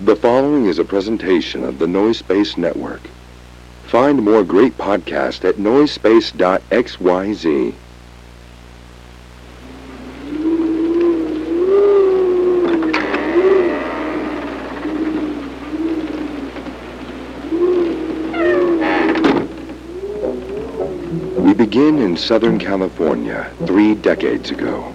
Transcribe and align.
The 0.00 0.14
following 0.14 0.66
is 0.66 0.78
a 0.78 0.84
presentation 0.84 1.64
of 1.64 1.80
the 1.80 1.88
Noise 1.88 2.18
Space 2.18 2.56
Network. 2.56 3.00
Find 3.86 4.22
more 4.22 4.44
great 4.44 4.78
podcasts 4.78 5.44
at 5.44 5.56
noisespace.xyz. 5.56 7.74
We 21.42 21.54
begin 21.54 21.98
in 21.98 22.16
Southern 22.16 22.60
California 22.60 23.50
three 23.66 23.96
decades 23.96 24.52
ago. 24.52 24.94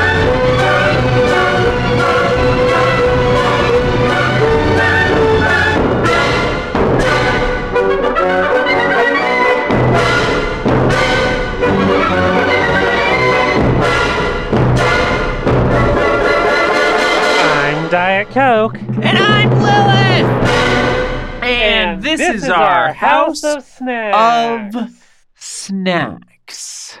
And, 22.11 22.19
this, 22.19 22.43
is, 22.43 22.49
our 22.49 22.93
house 22.93 23.43
of 23.43 23.63
snacks. 23.63 24.75
of 24.75 24.89
snacks. 25.35 26.99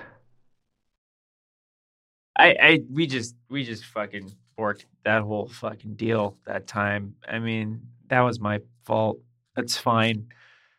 I 2.37 2.55
I 2.61 2.79
we 2.91 3.07
just 3.07 3.35
we 3.49 3.63
just 3.63 3.85
fucking 3.85 4.31
forked 4.55 4.85
that 5.03 5.21
whole 5.23 5.47
fucking 5.47 5.95
deal 5.95 6.37
that 6.45 6.67
time. 6.67 7.15
I 7.27 7.39
mean, 7.39 7.81
that 8.07 8.21
was 8.21 8.39
my 8.39 8.59
fault. 8.83 9.19
That's 9.55 9.77
fine. 9.77 10.27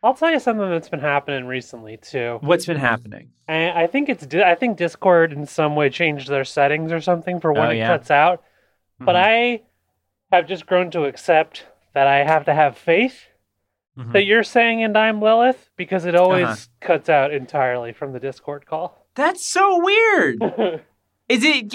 I'll 0.01 0.13
tell 0.13 0.31
you 0.31 0.39
something 0.39 0.69
that's 0.69 0.89
been 0.89 0.99
happening 0.99 1.45
recently 1.45 1.97
too. 1.97 2.39
What's 2.41 2.65
been 2.65 2.75
happening? 2.77 3.29
I, 3.47 3.83
I 3.83 3.87
think 3.87 4.09
it's 4.09 4.33
I 4.35 4.55
think 4.55 4.77
Discord 4.77 5.31
in 5.31 5.45
some 5.45 5.75
way 5.75 5.89
changed 5.89 6.27
their 6.27 6.43
settings 6.43 6.91
or 6.91 6.99
something 6.99 7.39
for 7.39 7.53
when 7.53 7.67
Oh, 7.67 7.69
it 7.69 7.85
cuts 7.85 8.11
out. 8.11 8.43
But 8.99 9.15
Mhm. 9.15 9.23
I 9.23 9.61
have 10.31 10.47
just 10.47 10.65
grown 10.65 10.91
to 10.91 11.05
accept 11.05 11.65
that 11.93 12.07
I 12.07 12.23
have 12.23 12.45
to 12.45 12.53
have 12.53 12.77
faith 12.77 13.27
Mhm. 13.97 14.11
that 14.13 14.25
you're 14.25 14.43
saying 14.43 14.83
and 14.83 14.97
I'm 14.97 15.21
Lilith 15.21 15.69
because 15.77 16.05
it 16.05 16.15
always 16.15 16.45
Uh-huh. 16.45 16.55
cuts 16.81 17.09
out 17.09 17.31
entirely 17.33 17.93
from 17.93 18.11
the 18.13 18.19
Discord 18.19 18.65
call. 18.65 19.05
That's 19.15 19.45
so 19.45 19.83
weird. 19.83 20.41
Is 21.29 21.43
it 21.43 21.69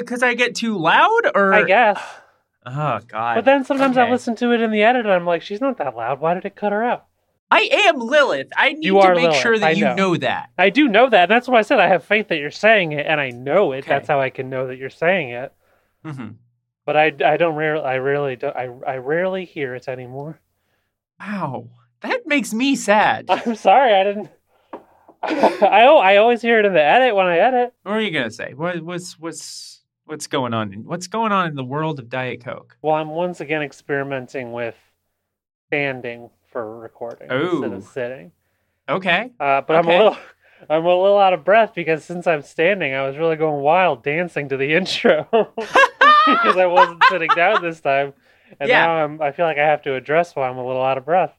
because 0.00 0.22
I 0.22 0.34
get 0.34 0.54
too 0.54 0.78
loud 0.78 1.30
or 1.34 1.52
I 1.52 1.64
guess. 1.64 2.00
Oh 2.66 2.98
god. 3.06 3.34
But 3.36 3.44
then 3.44 3.64
sometimes 3.64 3.96
I 3.98 4.10
listen 4.10 4.34
to 4.36 4.52
it 4.52 4.60
in 4.60 4.70
the 4.70 4.82
edit 4.82 5.04
and 5.06 5.12
I'm 5.14 5.26
like, 5.26 5.42
she's 5.42 5.60
not 5.60 5.78
that 5.78 5.94
loud. 5.94 6.20
Why 6.20 6.34
did 6.34 6.44
it 6.44 6.56
cut 6.56 6.72
her 6.72 6.82
out? 6.82 7.04
I 7.50 7.68
am 7.72 7.98
Lilith. 7.98 8.48
I 8.56 8.72
need 8.72 8.84
You 8.84 9.00
to 9.00 9.14
make 9.14 9.22
Lilith, 9.22 9.36
sure 9.40 9.58
that 9.58 9.76
you 9.78 9.84
know. 9.94 10.16
that. 10.16 10.50
I 10.58 10.68
do 10.68 10.86
know 10.88 11.08
that. 11.08 11.22
And 11.24 11.30
that's 11.30 11.48
why 11.48 11.58
I 11.58 11.62
said 11.62 11.80
I 11.80 11.88
have 11.88 12.04
faith 12.04 12.28
that 12.28 12.36
you're 12.38 12.50
saying 12.50 12.92
it, 12.92 13.06
and 13.06 13.18
I 13.20 13.30
know 13.30 13.72
it. 13.72 13.78
Okay. 13.78 13.88
That's 13.88 14.08
how 14.08 14.20
I 14.20 14.28
can 14.28 14.50
know 14.50 14.66
that 14.66 14.76
you're 14.76 14.90
saying 14.90 15.30
it. 15.30 15.52
hmm 16.04 16.28
But 16.84 16.96
I, 16.98 17.12
I 17.24 17.36
don't 17.38 17.54
rarely, 17.54 17.84
I 17.84 17.96
rarely, 17.98 18.36
don't, 18.36 18.54
I, 18.54 18.68
I 18.86 18.96
rarely 18.98 19.46
hear 19.46 19.74
it 19.74 19.88
anymore. 19.88 20.40
Wow. 21.20 21.68
That 22.00 22.26
makes 22.26 22.52
me 22.52 22.76
sad. 22.76 23.26
I'm 23.28 23.54
sorry, 23.54 23.94
I 23.94 24.04
didn't. 24.04 24.30
I, 25.22 25.84
I 25.84 26.16
always 26.16 26.40
hear 26.40 26.60
it 26.60 26.64
in 26.64 26.74
the 26.74 26.82
edit 26.82 27.14
when 27.16 27.26
I 27.26 27.38
edit. 27.38 27.74
What 27.82 27.92
are 27.92 28.00
you 28.00 28.12
gonna 28.12 28.30
say? 28.30 28.54
What, 28.54 28.80
what's 28.82 29.18
what's 29.18 29.80
what's 30.04 30.26
going 30.28 30.54
on? 30.54 30.72
What's 30.84 31.08
going 31.08 31.32
on 31.32 31.48
in 31.48 31.54
the 31.56 31.64
world 31.64 31.98
of 31.98 32.08
Diet 32.08 32.44
Coke? 32.44 32.76
Well, 32.82 32.94
I'm 32.94 33.10
once 33.10 33.40
again 33.40 33.62
experimenting 33.62 34.52
with 34.52 34.76
standing 35.66 36.30
for 36.50 36.78
recording 36.78 37.30
instead 37.30 37.70
Ooh. 37.70 37.74
of 37.74 37.84
sitting. 37.84 38.32
Okay. 38.88 39.32
Uh, 39.38 39.60
but 39.60 39.76
I'm 39.76 39.86
a 39.86 39.90
little, 39.90 40.16
I'm 40.70 40.84
a 40.84 40.88
little 40.88 41.18
out 41.18 41.34
of 41.34 41.44
breath 41.44 41.74
because 41.74 42.04
since 42.04 42.26
I'm 42.26 42.42
standing, 42.42 42.94
I 42.94 43.06
was 43.06 43.16
really 43.16 43.36
going 43.36 43.62
wild 43.62 44.02
dancing 44.02 44.48
to 44.48 44.56
the 44.56 44.74
intro 44.74 45.26
because 45.30 46.56
I 46.56 46.66
wasn't 46.66 47.02
sitting 47.10 47.30
down 47.36 47.62
this 47.62 47.80
time, 47.80 48.14
and 48.60 48.68
Yeah. 48.68 48.86
now 48.86 49.04
I'm, 49.04 49.20
I 49.22 49.32
feel 49.32 49.46
like 49.46 49.58
I 49.58 49.66
have 49.66 49.82
to 49.82 49.94
address 49.94 50.34
why 50.36 50.48
I'm 50.48 50.56
a 50.58 50.66
little 50.66 50.82
out 50.82 50.98
of 50.98 51.04
breath. 51.04 51.32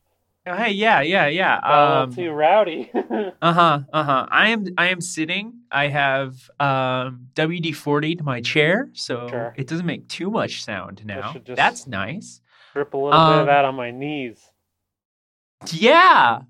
Oh, 0.47 0.55
Hey, 0.55 0.71
yeah, 0.71 1.01
yeah, 1.01 1.27
yeah. 1.27 1.59
Um, 1.63 2.09
little 2.09 2.25
too 2.25 2.31
rowdy. 2.31 2.91
uh 3.41 3.53
huh, 3.53 3.79
uh 3.93 4.03
huh. 4.03 4.25
I 4.31 4.49
am, 4.49 4.65
I 4.77 4.87
am 4.87 5.01
sitting. 5.01 5.59
I 5.71 5.87
have 5.87 6.49
um, 6.59 7.27
WD 7.35 7.75
forty 7.75 8.15
to 8.15 8.23
my 8.23 8.41
chair, 8.41 8.89
so 8.93 9.27
Sure. 9.29 9.53
it 9.57 9.67
doesn't 9.67 9.85
make 9.85 10.07
too 10.07 10.31
much 10.31 10.63
sound 10.63 11.05
now. 11.05 11.35
That's 11.45 11.85
nice. 11.87 12.41
Drip 12.73 12.93
a 12.93 12.97
little 12.97 13.11
bit 13.11 13.33
of 13.35 13.39
Um, 13.41 13.45
that 13.47 13.65
on 13.65 13.75
my 13.75 13.91
knees. 13.91 14.39
Yeah. 15.73 16.41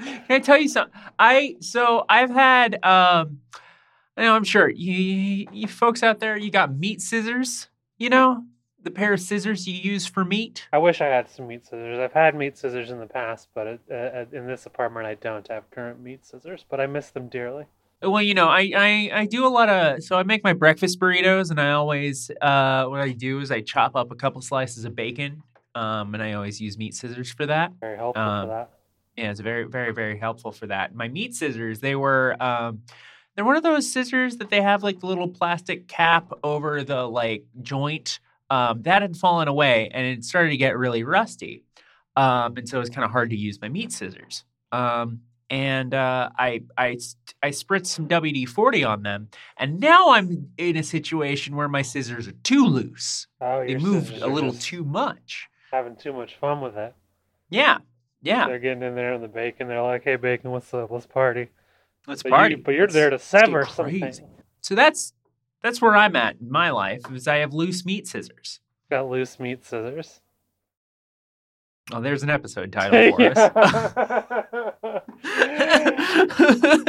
Can 0.00 0.22
I 0.28 0.38
tell 0.40 0.58
you 0.58 0.68
something? 0.68 0.98
I 1.18 1.56
so 1.60 2.04
I've 2.08 2.30
had 2.30 2.74
um 2.84 3.40
I 4.16 4.22
know 4.22 4.34
I'm 4.34 4.44
sure 4.44 4.68
you 4.68 5.46
you 5.52 5.66
folks 5.68 6.02
out 6.02 6.18
there 6.20 6.36
you 6.36 6.50
got 6.50 6.76
meat 6.76 7.00
scissors, 7.00 7.68
you 7.98 8.10
know? 8.10 8.44
The 8.82 8.90
pair 8.90 9.12
of 9.12 9.20
scissors 9.20 9.66
you 9.68 9.74
use 9.74 10.06
for 10.06 10.24
meat. 10.24 10.66
I 10.72 10.78
wish 10.78 11.00
I 11.00 11.06
had 11.06 11.30
some 11.30 11.46
meat 11.46 11.64
scissors. 11.64 11.98
I've 12.00 12.12
had 12.12 12.34
meat 12.34 12.58
scissors 12.58 12.90
in 12.90 12.98
the 12.98 13.06
past, 13.06 13.48
but 13.54 13.66
it, 13.66 13.80
uh, 13.90 14.24
in 14.36 14.46
this 14.46 14.66
apartment 14.66 15.06
I 15.06 15.14
don't 15.14 15.46
have 15.48 15.70
current 15.70 16.00
meat 16.00 16.24
scissors. 16.26 16.64
But 16.68 16.80
I 16.80 16.86
miss 16.86 17.10
them 17.10 17.28
dearly. 17.28 17.66
Well, 18.02 18.20
you 18.22 18.34
know, 18.34 18.48
I, 18.48 18.72
I 18.76 19.10
I 19.20 19.26
do 19.26 19.46
a 19.46 19.48
lot 19.48 19.68
of 19.68 20.02
so 20.02 20.16
I 20.16 20.24
make 20.24 20.42
my 20.42 20.52
breakfast 20.52 20.98
burritos 20.98 21.50
and 21.52 21.60
I 21.60 21.70
always 21.70 22.30
uh 22.40 22.86
what 22.86 23.00
I 23.00 23.10
do 23.12 23.38
is 23.38 23.52
I 23.52 23.60
chop 23.60 23.94
up 23.94 24.10
a 24.10 24.16
couple 24.16 24.42
slices 24.42 24.84
of 24.84 24.96
bacon. 24.96 25.44
Um 25.76 26.12
and 26.14 26.20
I 26.22 26.32
always 26.32 26.60
use 26.60 26.76
meat 26.76 26.94
scissors 26.94 27.30
for 27.32 27.46
that. 27.46 27.72
Very 27.80 27.96
helpful 27.96 28.20
Um, 28.22 28.46
for 28.48 28.54
that. 28.54 28.70
Yeah, 29.16 29.30
it's 29.30 29.40
very, 29.40 29.64
very, 29.64 29.92
very 29.92 30.18
helpful 30.18 30.50
for 30.50 30.66
that. 30.66 30.94
My 30.94 31.06
meat 31.06 31.34
scissors, 31.36 31.78
they 31.78 31.94
were 31.94 32.36
um 32.42 32.82
they're 33.36 33.44
one 33.44 33.56
of 33.56 33.62
those 33.62 33.90
scissors 33.90 34.38
that 34.38 34.50
they 34.50 34.60
have 34.60 34.82
like 34.82 34.98
the 34.98 35.06
little 35.06 35.28
plastic 35.28 35.86
cap 35.86 36.32
over 36.42 36.82
the 36.82 37.06
like 37.06 37.44
joint. 37.60 38.18
Um, 38.52 38.82
that 38.82 39.00
had 39.02 39.16
fallen 39.16 39.48
away 39.48 39.90
and 39.94 40.04
it 40.06 40.24
started 40.24 40.50
to 40.50 40.56
get 40.58 40.76
really 40.76 41.04
rusty. 41.04 41.64
Um, 42.16 42.56
and 42.58 42.68
so 42.68 42.76
it 42.76 42.80
was 42.80 42.90
kind 42.90 43.04
of 43.04 43.10
hard 43.10 43.30
to 43.30 43.36
use 43.36 43.60
my 43.60 43.68
meat 43.68 43.90
scissors. 43.92 44.44
Um, 44.72 45.20
and 45.48 45.92
uh, 45.94 46.28
I, 46.38 46.62
I, 46.76 46.98
I 47.42 47.48
spritzed 47.50 47.86
some 47.86 48.08
WD 48.08 48.48
40 48.48 48.84
on 48.84 49.02
them. 49.02 49.28
And 49.56 49.80
now 49.80 50.10
I'm 50.12 50.50
in 50.58 50.76
a 50.76 50.82
situation 50.82 51.56
where 51.56 51.68
my 51.68 51.82
scissors 51.82 52.28
are 52.28 52.32
too 52.42 52.66
loose. 52.66 53.26
Oh, 53.40 53.64
They 53.66 53.76
moved 53.76 54.18
a 54.20 54.26
little 54.26 54.52
too 54.52 54.84
much. 54.84 55.48
having 55.70 55.96
too 55.96 56.12
much 56.12 56.36
fun 56.36 56.60
with 56.60 56.76
it. 56.76 56.94
Yeah. 57.50 57.78
Yeah. 58.22 58.46
They're 58.46 58.58
getting 58.58 58.82
in 58.82 58.94
there 58.94 59.14
in 59.14 59.22
the 59.22 59.28
bacon. 59.28 59.66
They're 59.68 59.82
like, 59.82 60.04
"Hey, 60.04 60.16
bacon, 60.16 60.50
what's 60.52 60.72
up? 60.72 60.90
Let's 60.90 61.06
party." 61.06 61.48
Let's 62.06 62.22
But, 62.22 62.30
party. 62.32 62.54
You, 62.56 62.62
but 62.62 62.72
you're 62.74 62.82
Let's- 62.82 62.94
there 62.94 63.10
to 63.10 63.18
sever 63.18 63.66
something. 63.66 64.12
So 64.60 64.74
that's 64.74 65.12
that's 65.62 65.80
where 65.80 65.96
I'm 65.96 66.16
at 66.16 66.36
in 66.40 66.50
my 66.50 66.70
life. 66.70 67.02
Is 67.12 67.26
I 67.28 67.36
have 67.38 67.52
loose 67.54 67.84
meat 67.84 68.06
scissors. 68.06 68.60
Got 68.90 69.08
loose 69.08 69.38
meat 69.40 69.64
scissors. 69.64 70.20
Oh, 71.92 72.00
there's 72.00 72.22
an 72.22 72.30
episode 72.30 72.72
title 72.72 73.16
for 73.16 73.22
us. 73.36 74.92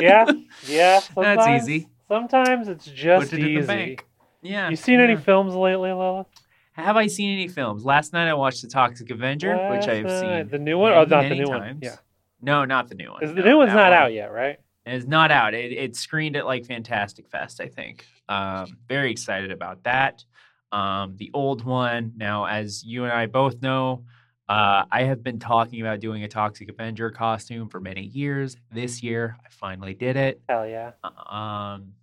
yeah, 0.01 0.25
yeah. 0.67 0.99
That's 1.15 1.47
easy. 1.63 1.89
Sometimes 2.07 2.67
it's 2.67 2.85
just 2.85 3.31
Put 3.31 3.39
it 3.39 3.43
in 3.45 3.53
the 3.55 3.59
easy. 3.59 3.67
bank. 3.67 4.05
Yeah. 4.41 4.69
You 4.69 4.75
seen 4.75 4.99
any 4.99 5.15
films 5.15 5.55
lately, 5.55 5.91
Lilith? 5.91 6.27
Have 6.73 6.97
I 6.97 7.07
seen 7.07 7.33
any 7.33 7.47
films? 7.47 7.85
Last 7.85 8.13
night 8.13 8.27
I 8.27 8.33
watched 8.33 8.61
The 8.61 8.67
Toxic 8.67 9.09
Avenger, 9.09 9.55
which 9.69 9.87
I've 9.87 10.05
night. 10.05 10.19
seen. 10.41 10.49
The 10.49 10.59
new 10.59 10.77
one? 10.77 10.91
Oh, 10.91 11.05
many, 11.05 11.15
Oh, 11.15 11.21
not 11.21 11.29
the 11.29 11.35
new 11.35 11.47
one. 11.49 11.79
Yeah. 11.81 11.95
No, 12.41 12.65
not 12.65 12.89
the 12.89 12.95
new 12.95 13.09
one. 13.11 13.19
'Cause 13.21 13.33
the 13.33 13.41
new 13.41 13.57
one's 13.57 13.69
not 13.73 13.91
one 13.91 13.93
out 13.93 14.11
yet, 14.13 14.31
right? 14.31 14.57
It's 14.85 15.05
not 15.05 15.31
out. 15.31 15.53
It, 15.53 15.71
it 15.71 15.95
screened 15.95 16.35
at 16.35 16.45
like 16.45 16.65
Fantastic 16.65 17.29
Fest, 17.29 17.61
I 17.61 17.67
think. 17.67 18.05
Um, 18.29 18.77
very 18.87 19.11
excited 19.11 19.51
about 19.51 19.83
that. 19.83 20.23
Um, 20.71 21.15
the 21.17 21.29
old 21.33 21.63
one, 21.63 22.13
now, 22.15 22.45
as 22.45 22.83
you 22.83 23.03
and 23.03 23.13
I 23.13 23.27
both 23.27 23.61
know, 23.61 24.05
uh, 24.49 24.85
I 24.91 25.03
have 25.03 25.23
been 25.23 25.39
talking 25.39 25.81
about 25.81 25.99
doing 25.99 26.23
a 26.23 26.27
Toxic 26.27 26.69
Avenger 26.69 27.11
costume 27.11 27.69
for 27.69 27.79
many 27.79 28.01
years. 28.01 28.57
This 28.71 29.01
year, 29.01 29.37
I 29.45 29.49
finally 29.49 29.93
did 29.93 30.17
it. 30.17 30.41
Hell 30.49 30.67
yeah. 30.67 30.91
Um, 31.03 31.93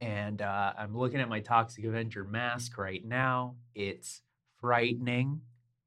and 0.00 0.42
uh, 0.42 0.72
I'm 0.78 0.96
looking 0.96 1.20
at 1.20 1.28
my 1.28 1.40
Toxic 1.40 1.84
Avenger 1.84 2.24
mask 2.24 2.76
right 2.76 3.04
now. 3.04 3.56
It's 3.74 4.22
frightening, 4.60 5.40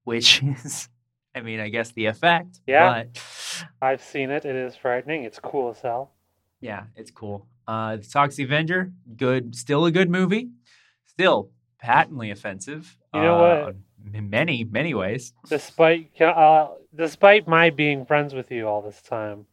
which 0.04 0.42
is, 0.64 0.90
I 1.36 1.42
mean, 1.42 1.60
I 1.60 1.70
guess 1.70 1.92
the 1.92 2.08
effect. 2.08 2.60
Yeah. 2.66 3.04
But 3.04 3.24
I've 3.81 4.04
seen 4.04 4.31
it. 4.31 4.46
It 4.46 4.56
is 4.56 4.76
frightening. 4.76 5.24
It's 5.24 5.40
cool 5.40 5.70
as 5.70 5.80
hell. 5.81 6.12
Yeah, 6.62 6.84
it's 6.96 7.12
cool. 7.12 7.48
Uh, 7.68 7.98
the 7.98 8.04
Toxic 8.04 8.46
Avenger, 8.46 8.92
good, 9.18 9.56
still 9.56 9.86
a 9.86 9.92
good 9.92 10.10
movie. 10.10 10.50
Still 11.06 11.50
patently 11.80 12.31
offensive. 12.31 12.98
You 13.13 13.22
know 13.22 13.44
uh, 13.44 13.66
what? 13.66 13.75
In 14.13 14.30
many, 14.30 14.63
many 14.63 14.94
ways. 14.94 15.34
Despite 15.50 16.22
uh, 16.22 16.68
despite 16.94 17.48
my 17.48 17.69
being 17.69 18.06
friends 18.06 18.34
with 18.34 18.52
you 18.52 18.68
all 18.68 18.81
this 18.81 19.02
time, 19.02 19.46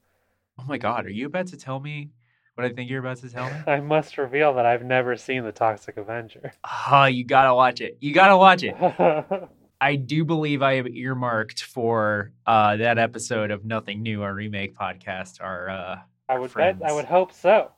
Oh 0.58 0.64
my 0.68 0.78
God, 0.78 1.06
are 1.06 1.10
you 1.10 1.26
about 1.26 1.48
to 1.48 1.56
tell 1.56 1.80
me 1.80 2.10
what 2.54 2.66
I 2.66 2.70
think 2.70 2.90
you're 2.90 3.00
about 3.00 3.16
to 3.18 3.28
tell 3.28 3.46
me? 3.46 3.56
I 3.66 3.80
must 3.80 4.18
reveal 4.18 4.54
that 4.54 4.66
I've 4.66 4.84
never 4.84 5.16
seen 5.16 5.44
the 5.44 5.52
Toxic 5.52 5.96
Avenger. 5.96 6.52
Oh, 6.90 7.04
you 7.06 7.24
gotta 7.24 7.54
watch 7.54 7.80
it. 7.80 7.98
You 8.00 8.12
gotta 8.12 8.36
watch 8.36 8.62
it. 8.62 8.76
I 9.80 9.96
do 9.96 10.24
believe 10.24 10.62
I 10.62 10.74
have 10.74 10.86
earmarked 10.86 11.64
for 11.64 12.32
uh, 12.46 12.76
that 12.76 12.98
episode 12.98 13.50
of 13.50 13.64
Nothing 13.64 14.02
New, 14.02 14.22
our 14.22 14.32
remake 14.32 14.76
podcast. 14.76 15.40
Our 15.40 16.04
uh, 16.36 16.40
would 16.40 16.54
bet. 16.54 16.76
I 16.84 16.92
would 16.92 17.04
hope 17.04 17.32
so. 17.32 17.70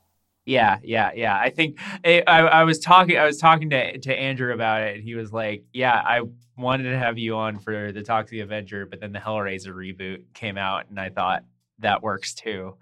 yeah, 0.45 0.77
yeah, 0.83 1.11
yeah. 1.15 1.37
I 1.39 1.49
think 1.49 1.79
I, 2.03 2.21
I, 2.27 2.39
I 2.41 2.63
was 2.63 2.79
talking. 2.79 3.17
I 3.17 3.25
was 3.25 3.37
talking 3.37 3.69
to 3.71 3.97
to 3.99 4.13
Andrew 4.17 4.53
about 4.53 4.83
it. 4.83 4.95
and 4.95 5.03
He 5.03 5.15
was 5.15 5.31
like, 5.33 5.63
"Yeah, 5.73 5.95
I 5.95 6.21
wanted 6.57 6.89
to 6.89 6.97
have 6.97 7.17
you 7.17 7.35
on 7.35 7.59
for 7.59 7.91
the 7.91 8.03
Toxic 8.03 8.39
Avenger, 8.39 8.85
but 8.85 8.99
then 8.99 9.11
the 9.11 9.19
Hellraiser 9.19 9.73
reboot 9.73 10.23
came 10.33 10.57
out, 10.57 10.85
and 10.89 10.99
I 10.99 11.09
thought 11.09 11.43
that 11.79 12.01
works 12.03 12.33
too." 12.33 12.75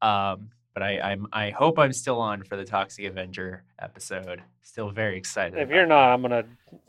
Um, 0.00 0.50
but 0.74 0.82
I, 0.82 1.00
I'm 1.00 1.26
I 1.32 1.50
hope 1.50 1.78
I'm 1.78 1.92
still 1.92 2.20
on 2.20 2.44
for 2.44 2.56
the 2.56 2.64
Toxic 2.64 3.04
Avenger 3.04 3.64
episode. 3.80 4.42
Still 4.62 4.90
very 4.90 5.16
excited. 5.16 5.58
If 5.58 5.70
you're 5.70 5.86
not, 5.86 6.12
I'm 6.12 6.22
gonna 6.22 6.44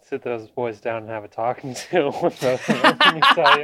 sit 0.07 0.21
those 0.21 0.47
boys 0.50 0.80
down 0.80 1.03
and 1.03 1.09
have 1.09 1.24
a 1.24 1.27
talking 1.27 1.74
to 1.74 2.13
with 2.21 2.39
both 2.39 2.69
of 2.69 2.81
them. 2.81 2.97
Let 3.00 3.15
me 3.15 3.21
tell 3.33 3.59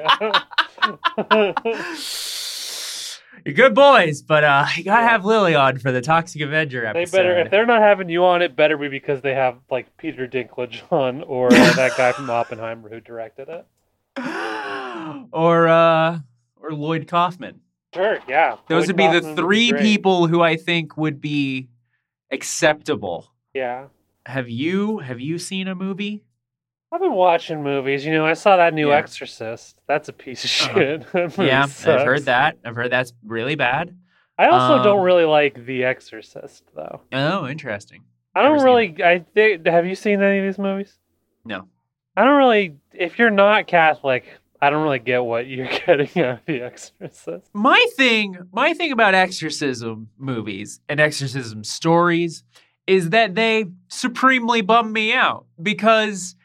you. 1.45 2.03
You're 3.43 3.53
good 3.53 3.75
boys, 3.75 4.21
but 4.21 4.43
uh, 4.43 4.65
you 4.75 4.83
gotta 4.83 5.07
have 5.07 5.25
Lily 5.25 5.55
on 5.55 5.77
for 5.79 5.91
the 5.91 6.01
Toxic 6.01 6.41
Avenger 6.41 6.81
They 6.81 7.01
episode. 7.01 7.17
better 7.17 7.37
if 7.39 7.51
they're 7.51 7.65
not 7.65 7.81
having 7.81 8.09
you 8.09 8.23
on, 8.25 8.41
it 8.41 8.55
better 8.55 8.77
be 8.77 8.87
because 8.87 9.21
they 9.21 9.33
have 9.33 9.57
like 9.69 9.95
Peter 9.97 10.27
Dinklage 10.27 10.81
on 10.91 11.23
or 11.23 11.47
uh, 11.47 11.73
that 11.73 11.97
guy 11.97 12.11
from 12.11 12.29
Oppenheimer 12.29 12.89
who 12.89 12.99
directed 12.99 13.49
it. 13.49 13.65
or 15.31 15.67
uh, 15.67 16.19
or 16.61 16.71
Lloyd 16.73 17.07
Kaufman. 17.07 17.61
Sure, 17.93 18.19
yeah. 18.27 18.57
Those 18.67 18.87
Lloyd 18.87 18.87
would 18.87 18.97
be 18.97 19.19
the 19.19 19.35
three 19.35 19.69
great. 19.71 19.81
people 19.81 20.27
who 20.27 20.41
I 20.41 20.57
think 20.57 20.97
would 20.97 21.21
be 21.21 21.69
acceptable. 22.31 23.31
Yeah, 23.53 23.85
Have 24.25 24.49
you 24.49 24.97
have 24.99 25.21
you 25.21 25.39
seen 25.39 25.69
a 25.69 25.75
movie? 25.75 26.24
I've 26.91 27.01
been 27.01 27.13
watching 27.13 27.63
movies. 27.63 28.05
You 28.05 28.13
know, 28.13 28.25
I 28.25 28.33
saw 28.33 28.57
that 28.57 28.73
new 28.73 28.89
Yeah. 28.89 28.97
Exorcist. 28.97 29.79
That's 29.87 30.07
a 30.09 30.13
piece 30.13 30.43
of 30.45 30.69
Uh-huh. 30.69 30.79
shit. 30.79 31.05
Movie 31.13 31.45
yeah, 31.45 31.63
I've 31.63 32.05
heard 32.05 32.25
that. 32.25 32.57
I've 32.63 32.75
heard 32.75 32.91
that's 32.91 33.13
really 33.25 33.55
bad. 33.55 33.95
I 34.37 34.47
also 34.47 34.83
don't 34.83 34.99
Um, 34.99 35.05
really 35.05 35.25
like 35.25 35.65
The 35.65 35.85
Exorcist, 35.85 36.63
though. 36.75 37.01
Oh, 37.13 37.47
interesting. 37.47 38.03
I 38.35 38.41
don't 38.41 38.57
never 38.57 38.65
really. 38.65 38.95
I 39.03 39.19
think. 39.33 39.65
Have 39.65 39.85
you 39.85 39.95
seen 39.95 40.21
any 40.21 40.39
of 40.39 40.45
these 40.45 40.59
movies? 40.59 40.97
No. 41.45 41.67
I 42.17 42.23
don't 42.25 42.37
really. 42.37 42.75
If 42.93 43.17
you're 43.17 43.29
not 43.29 43.65
Catholic, 43.67 44.25
I 44.61 44.69
don't 44.69 44.83
really 44.83 44.99
get 44.99 45.23
what 45.23 45.47
you're 45.47 45.67
getting 45.85 46.21
out 46.23 46.39
of 46.39 46.45
The 46.45 46.61
Exorcist. 46.61 47.49
my 47.53 47.85
thing 47.95 48.37
my 48.51 48.73
thing 48.73 48.91
about 48.91 49.13
exorcism 49.15 50.09
movies 50.17 50.81
and 50.89 50.99
exorcism 50.99 51.63
stories 51.63 52.43
is 52.87 53.11
that 53.11 53.35
they 53.35 53.65
supremely 53.87 54.61
bum 54.61 54.91
me 54.91 55.13
out 55.13 55.45
because 55.61 56.35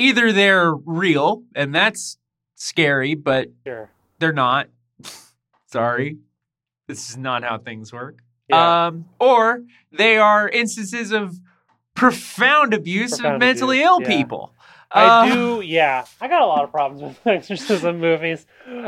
either 0.00 0.32
they're 0.32 0.72
real 0.74 1.42
and 1.54 1.74
that's 1.74 2.16
scary 2.54 3.14
but 3.14 3.48
Sure. 3.66 3.90
they're 4.18 4.32
not 4.32 4.68
sorry 5.66 6.18
this 6.88 7.10
is 7.10 7.16
not 7.16 7.42
how 7.42 7.58
things 7.58 7.92
work 7.92 8.18
Yeah. 8.48 8.86
um 8.86 9.06
or 9.18 9.62
they 9.92 10.16
are 10.18 10.48
instances 10.48 11.12
of 11.12 11.36
profound 11.94 12.72
abuse 12.74 13.18
of 13.20 13.38
mentally 13.38 13.78
abuse, 13.80 13.86
ill 13.88 14.00
yeah. 14.02 14.08
people 14.08 14.54
I 14.92 15.04
Uh, 15.04 15.34
do, 15.34 15.60
yeah. 15.60 16.04
I 16.20 16.26
got 16.26 16.42
a 16.42 16.46
lot 16.46 16.64
of 16.64 16.72
problems 16.72 17.00
with 17.24 17.24
exorcism 17.24 18.00
movies. 18.00 18.44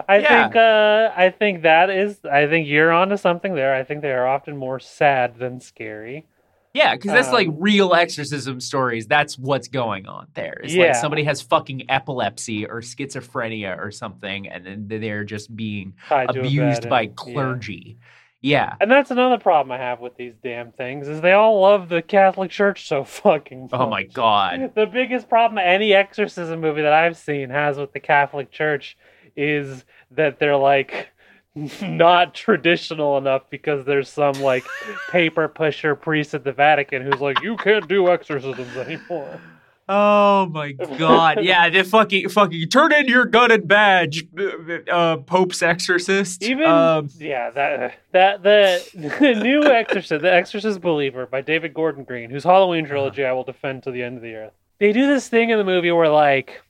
I 0.08 0.19
Yeah. 0.19 0.43
think, 0.43 0.56
uh, 0.56 1.12
I 1.17 1.31
think 1.31 1.62
that 1.62 1.91
is, 1.91 2.19
I 2.25 2.49
think 2.49 2.67
you're 2.67 2.91
onto 2.91 3.17
something 3.17 3.55
there. 3.55 3.73
I 3.73 3.85
think 3.85 4.03
they 4.03 4.11
are 4.11 4.26
often 4.26 4.56
more 4.56 4.81
sad 4.81 5.37
than 5.38 5.61
scary. 5.61 6.26
Yeah, 6.75 6.95
because 6.95 7.11
that's 7.13 7.31
like 7.33 7.49
Um, 7.49 7.57
real 7.61 7.95
exorcism 7.95 8.59
stories. 8.61 9.07
That's 9.07 9.39
what's 9.39 9.69
going 9.69 10.07
on 10.07 10.29
there. 10.35 10.61
It's 10.65 10.75
Yeah. 10.75 10.87
like 10.87 10.95
somebody 10.95 11.25
has 11.25 11.43
fucking 11.43 11.91
epilepsy 11.91 12.67
or 12.67 12.81
schizophrenia 12.81 13.79
or 13.79 13.91
something, 13.91 14.49
and 14.49 14.65
then 14.65 14.87
they're 15.01 15.25
just 15.25 15.55
being 15.55 15.93
Tied 16.09 16.31
abused 16.35 16.89
by 16.89 17.03
and- 17.03 17.17
clergy. 17.17 17.99
Yeah. 18.41 18.75
And 18.81 18.91
that's 18.91 19.13
another 19.13 19.39
problem 19.39 19.71
I 19.71 19.79
have 19.79 20.01
with 20.01 20.17
these 20.17 20.35
damn 20.43 20.73
things 20.73 21.07
is 21.07 21.21
they 21.21 21.31
all 21.33 21.61
love 21.61 21.89
the 21.89 22.03
Catholic 22.03 22.51
Church 22.51 22.89
so 22.89 23.05
fucking. 23.23 23.69
Oh 23.73 23.89
my 23.89 24.03
god. 24.03 24.73
The 24.75 24.87
biggest 24.87 25.29
problem 25.29 25.59
any 25.59 25.93
exorcism 25.93 26.61
movie 26.61 26.83
that 26.83 26.93
I've 26.93 27.17
seen 27.17 27.51
has 27.51 27.77
with 27.79 27.93
the 27.93 28.01
Catholic 28.01 28.51
Church 28.51 28.97
is 29.37 29.85
that 30.11 30.39
they're 30.41 30.57
like 30.57 31.12
not 31.83 32.35
traditional 32.35 33.19
enough 33.19 33.43
because 33.51 33.85
there's 33.85 34.09
some 34.09 34.35
like 34.35 34.65
paper 35.11 35.49
pusher 35.49 35.94
priest 35.94 36.35
at 36.35 36.44
the 36.44 36.53
Vatican 36.53 37.03
who's 37.03 37.21
like, 37.21 37.43
you 37.43 37.56
can't 37.56 37.89
do 37.89 38.09
exorcisms 38.09 38.77
anymore. 38.77 39.41
Oh 39.89 40.47
my 40.47 40.73
god. 40.73 41.39
Yeah, 41.43 41.69
the 41.69 41.82
fucking 41.82 42.29
fucking 42.29 42.69
turn 42.69 42.93
in 42.93 43.09
your 43.09 43.27
gun 43.27 43.51
and 43.51 43.67
badge, 43.67 44.25
uh, 44.91 45.19
Pope's 45.19 45.61
exorcist. 45.61 46.43
Even 46.43 46.67
um, 46.67 47.11
yeah, 47.19 47.51
that 47.51 47.94
that 48.13 48.43
the, 48.43 48.89
the 48.94 49.35
new 49.35 49.65
Exorcist, 49.65 50.23
the 50.23 50.32
Exorcist 50.32 50.81
Believer 50.81 51.27
by 51.27 51.41
David 51.41 51.75
Gordon 51.75 52.05
Green, 52.05 52.31
whose 52.31 52.44
Halloween 52.44 52.87
trilogy 52.87 53.25
I 53.25 53.32
will 53.32 53.44
defend 53.44 53.82
to 53.82 53.91
the 53.91 54.03
end 54.03 54.17
of 54.17 54.23
the 54.23 54.35
earth. 54.35 54.53
They 54.79 54.93
do 54.93 55.06
this 55.06 55.29
thing 55.29 55.51
in 55.51 55.59
the 55.59 55.65
movie 55.65 55.91
where 55.91 56.09
like 56.09 56.63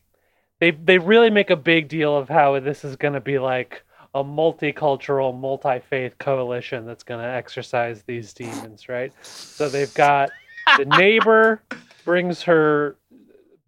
they 0.59 0.71
they 0.71 0.99
really 0.99 1.31
make 1.31 1.51
a 1.51 1.57
big 1.57 1.89
deal 1.89 2.17
of 2.17 2.29
how 2.29 2.59
this 2.61 2.83
is 2.83 2.97
going 2.97 3.15
to 3.15 3.21
be 3.21 3.39
like 3.39 3.85
a 4.14 4.23
multicultural, 4.25 5.38
multi-faith 5.38 6.19
coalition 6.19 6.87
that's 6.87 7.04
going 7.04 7.21
to 7.23 7.31
exorcise 7.31 8.02
these 8.02 8.33
demons, 8.35 8.88
right? 8.88 9.12
So 9.52 9.69
they've 9.69 9.92
got 9.95 10.35
the 10.76 10.85
neighbor 10.87 11.62
brings 12.04 12.42
her 12.42 12.97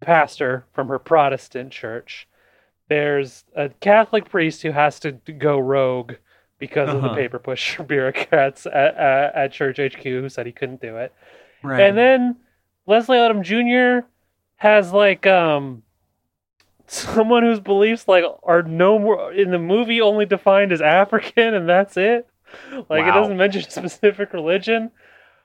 pastor 0.01 0.65
from 0.73 0.87
her 0.89 0.99
Protestant 0.99 1.71
church. 1.71 2.27
There's 2.89 3.45
a 3.55 3.69
Catholic 3.81 4.29
priest 4.29 4.61
who 4.61 4.71
has 4.71 4.99
to 5.01 5.11
go 5.13 5.57
rogue 5.59 6.13
because 6.59 6.93
of 6.93 7.01
the 7.03 7.09
Uh-huh. 7.09 7.09
paper 7.09 7.39
pusher 7.39 7.83
bureaucrats 7.87 8.65
at, 8.67 8.95
at, 8.95 9.35
at 9.35 9.51
church 9.51 9.79
HQ 9.79 10.03
who 10.03 10.29
said 10.29 10.45
he 10.45 10.51
couldn't 10.51 10.81
do 10.81 10.97
it. 10.97 11.13
right. 11.63 11.79
And 11.79 11.97
then 11.97 12.37
Leslie 12.87 13.17
Odom 13.17 13.41
Jr. 13.43 14.07
has 14.57 14.93
like 14.93 15.27
um 15.27 15.83
someone 16.87 17.43
whose 17.43 17.59
beliefs 17.59 18.07
like 18.07 18.23
are 18.43 18.63
no 18.63 18.99
more 18.99 19.33
in 19.33 19.51
the 19.51 19.59
movie 19.59 20.01
only 20.01 20.25
defined 20.25 20.71
as 20.71 20.81
African 20.81 21.53
and 21.53 21.67
that's 21.67 21.97
it. 21.97 22.27
Like 22.89 23.05
it 23.05 23.11
doesn't 23.11 23.37
mention 23.37 23.63
specific 23.69 24.33
religion. 24.33 24.91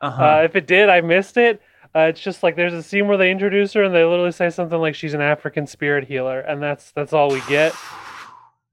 uh-huh. 0.01 0.23
Uh, 0.23 0.43
if 0.45 0.57
it 0.57 0.67
did, 0.67 0.89
I 0.89 1.01
missed 1.01 1.37
it. 1.37 1.61
Uh, 1.95 2.01
it's 2.03 2.21
just 2.21 2.43
like 2.43 2.55
there's 2.55 2.73
a 2.73 2.83
scene 2.83 3.09
where 3.09 3.17
they 3.17 3.31
introduce 3.31 3.73
her 3.73 3.83
and 3.83 3.95
they 3.95 4.05
literally 4.05 4.31
say 4.31 4.49
something 4.49 4.79
like 4.79 4.95
she's 4.95 5.15
an 5.15 5.21
African 5.21 5.67
spirit 5.67 6.07
healer, 6.07 6.41
and 6.41 6.63
that's 6.63 6.93
that's 6.93 7.13
all 7.13 7.31
we 7.31 7.41
get. 7.49 7.75